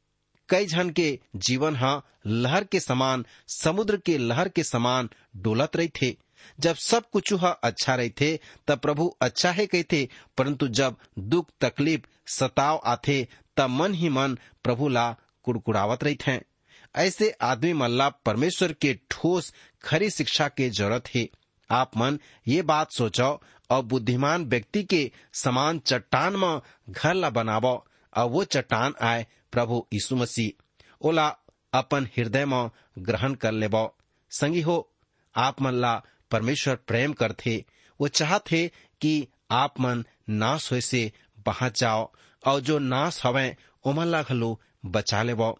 कई 0.49 0.65
जन 0.65 0.89
के 0.89 1.19
जीवन 1.35 1.75
हा 1.75 2.01
लहर 2.27 2.63
के 2.63 2.79
समान, 2.79 3.25
समुद्र 3.47 3.97
के 3.97 4.17
लहर 4.17 4.49
के 4.49 4.63
समान 4.63 5.09
डोलत 5.37 5.75
रही 5.75 5.87
थे 5.87 6.15
जब 6.59 6.75
सब 6.75 7.09
कुछ 7.09 7.33
हा 7.33 7.49
अच्छा 7.49 7.95
रही 7.95 8.09
थे 8.09 8.37
तब 8.67 8.79
प्रभु 8.79 9.07
अच्छा 9.21 9.51
है 9.51 9.65
कहते 9.67 10.09
परंतु 10.37 10.67
जब 10.67 10.95
दुख, 11.19 11.49
तकलीफ़, 11.61 12.01
सताव 12.27 12.81
आथे, 12.85 13.27
तब 13.57 13.69
मन 13.69 13.93
ही 13.93 14.09
मन 14.09 14.37
प्रभु 14.63 14.87
ला 14.89 15.15
कुड़कुड़ावत 15.43 16.03
रही 16.03 16.17
थे 16.27 16.56
ऐसे 16.95 17.31
आदमी 17.41 17.73
मल्ला 17.73 18.09
परमेश्वर 18.09 18.73
के 18.73 18.99
ठोस, 19.09 19.53
खरी 19.83 20.09
शिक्षा 20.09 20.47
के 20.47 20.69
ज़रूरत 20.69 21.03
है। 21.15 21.29
आप 21.71 21.97
मन 21.97 22.19
ये 22.47 22.61
बात 22.61 22.91
सोचो 22.91 23.41
और 23.69 23.83
बुद्धिमान 23.83 24.45
व्यक्ति 24.45 24.83
के 24.83 25.11
समान 25.33 25.79
चट्टान 25.79 26.35
में 26.35 26.61
घर 26.89 27.13
ला 27.13 27.29
बनावो। 27.29 27.83
और 28.17 28.29
वो 28.29 28.43
चट्टान 28.43 28.93
आए 29.01 29.27
प्रभु 29.51 29.87
यीशु 29.93 30.15
मसीह। 30.15 30.63
ओला 31.01 31.37
अपन 31.73 32.05
हृदय 32.05 32.45
में 32.45 32.69
ग्रहण 32.99 33.33
कर 33.33 33.51
लेबो 33.51 33.97
संगी 34.29 34.61
हो, 34.61 34.91
आप 35.35 35.61
मन 35.61 35.73
ला 35.73 36.03
परमेश्वर 36.31 36.75
प्रेम 36.75 37.13
करथे। 37.13 37.65
वो 38.01 38.07
चाहते 38.07 38.71
कि 39.01 39.27
आप 39.51 39.79
मन 39.79 40.05
नाश 40.29 40.71
होए 40.71 40.81
से 40.81 41.11
बाहर 41.39 41.71
जाओ 41.71 42.11
और 42.47 42.59
जो 42.59 42.79
नाश 42.79 43.21
हवे 43.25 43.57
ओमन 43.85 44.21
घलो 44.21 44.61
बचा 44.85 45.23
लेबो 45.23 45.59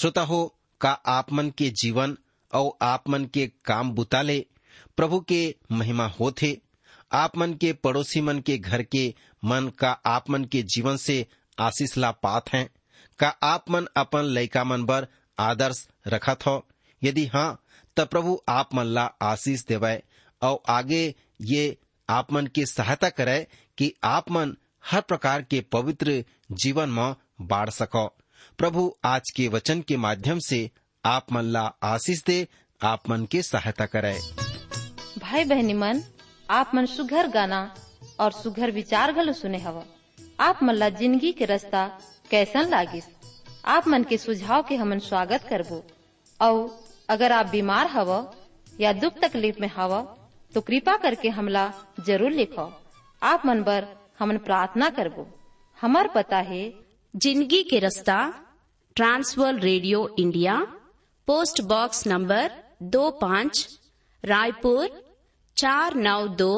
श्रोता 0.00 0.20
हो 0.20 0.58
का 0.82 0.90
आप 0.90 1.32
मन 1.32 1.50
के 1.50 1.70
जीवन 1.70 2.16
और 2.54 2.72
आप 2.82 3.08
मन 3.08 3.24
के 3.24 3.46
काम 3.64 3.90
बुताले, 3.90 4.46
प्रभु 4.96 5.20
के 5.20 5.54
महिमा 5.72 6.06
होथे। 6.06 6.60
आप 7.12 7.36
मन 7.38 7.54
के 7.54 7.72
पड़ोसी 7.72 8.20
मन 8.20 8.38
के 8.38 8.58
घर 8.58 8.82
के 8.82 9.14
मन 9.44 9.70
का 9.78 9.90
आप 10.06 10.30
मन 10.30 10.44
के 10.44 10.62
जीवन 10.62 10.96
से 10.96 11.26
आशीष 11.58 11.96
ला 11.96 12.10
पात 12.10 12.52
हैं, 12.52 12.70
का 13.18 13.28
आप 13.28 13.70
मन 13.70 13.86
अपन 13.96 14.24
लइका 14.24 14.64
मन 14.64 14.84
बर 14.84 15.06
आदर्श 15.38 15.88
रखत 16.06 16.46
हो। 16.46 16.66
यदि 17.02 17.26
हाँ 17.26 17.62
तब 17.96 18.08
प्रभु 18.08 18.40
आप 18.48 18.74
मन 18.74 18.84
ला 18.84 19.04
आशीष 19.22 19.64
देवे 19.64 20.02
और 20.42 20.62
आगे 20.68 21.14
ये 21.40 21.78
आप 22.08 22.32
मन 22.32 22.46
की 22.46 22.66
सहायता 22.66 23.08
करे 23.08 23.46
कि 23.78 23.94
आप 24.04 24.30
मन 24.30 24.56
हर 24.90 25.00
प्रकार 25.00 25.42
के 25.42 25.60
पवित्र 25.60 26.24
जीवन 26.52 26.88
में 26.88 27.14
बाढ़ 27.40 27.70
सको। 27.70 28.21
प्रभु 28.58 28.82
आज 29.04 29.30
के 29.30 29.46
वचन 29.48 29.80
के 29.80 29.96
माध्यम 29.96 30.38
से 30.38 30.58
आप 31.04 31.32
मन 31.32 31.44
ला 31.44 31.60
आशीष 31.84 32.22
दे, 32.24 32.46
आप 32.80 33.08
मन 33.10 33.24
के 33.32 33.42
सहायता 33.42 33.86
करे 33.86 34.12
भाई 35.20 35.44
बहनी 35.44 35.72
मन, 35.74 36.02
आप 36.50 36.70
मन 36.74 36.86
सुघर 36.86 37.28
गाना 37.28 37.62
और 38.20 38.32
सुघर 38.32 38.70
विचार 38.70 39.12
घलो 39.12 39.32
सुने 39.32 39.58
हवा। 39.58 39.84
आप 40.40 40.62
मन 40.62 40.74
ला 40.74 40.88
ज़िंदगी 40.90 41.32
के 41.32 41.44
रास्ता 41.44 41.86
कैसन 42.30 42.68
लागिस। 42.70 43.04
आप 43.66 43.88
मन 43.88 44.04
के 44.04 44.18
सुझाव 44.18 44.62
के 44.62 44.76
हमन 44.76 44.98
स्वागत 45.00 45.46
करबो। 45.50 45.82
और 46.40 46.78
अगर 47.08 47.32
आप 47.32 47.46
बीमार 47.46 47.86
हव 47.86 48.12
या 48.80 48.92
दुख 48.94 49.18
तकलीफ़ 49.22 49.60
में 49.60 49.70
हव 49.76 50.00
तो 50.52 50.60
कृपा 50.60 50.96
करके 50.96 51.28
हमला 51.30 51.70
ज़रूर 52.06 52.30
लिखो। 52.32 52.70
आप 53.22 53.46
मन 53.46 53.62
बर 53.62 53.86
हमन 54.18 54.38
प्रार्थना 54.40 54.90
करबो। 54.90 55.26
हमार 55.78 56.08
पता 56.14 56.38
है 56.42 56.62
ज़िंदगी 57.14 57.62
के 57.62 57.78
रास्ता, 57.78 58.16
Trans World 58.96 59.58
radio 59.60 59.98
India, 60.18 60.54
post 61.28 61.60
box 61.62 62.06
number 62.06 62.50
दो 62.94 63.10
पाँच, 63.20 63.66
रायपुर, 64.24 64.88
चार 65.56 65.94
नौ 65.96 66.26
दो, 66.38 66.54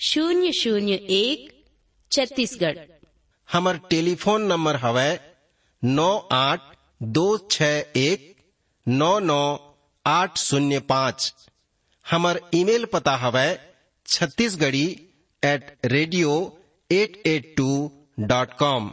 शून्य 0.00 0.52
शून्य 0.60 0.94
एक, 1.10 1.50
छत्तीसगढ़। 2.12 2.78
हमर 3.48 3.80
टेलीफोन 3.90 4.46
नंबर 4.46 4.76
हवै 4.76 5.10
नौ 5.82 6.08
आठ 6.32 6.60
दो 7.18 7.26
छ 7.50 7.62
एक, 7.96 8.32
नौ 8.86 9.18
नौ 9.20 9.42
आठ 10.04 10.38
शून्य 10.38 10.80
पाँच। 10.88 11.32
हमर 12.06 12.40
ईमेल 12.54 12.84
पता 12.92 13.16
हवै 13.16 13.48
Chhattisgarhi 14.06 14.88
at 15.42 15.76
radio 15.84 16.40
at 16.90 17.22
at 17.26 17.54
two 17.56 17.70
dot 18.28 18.58
com 18.58 18.92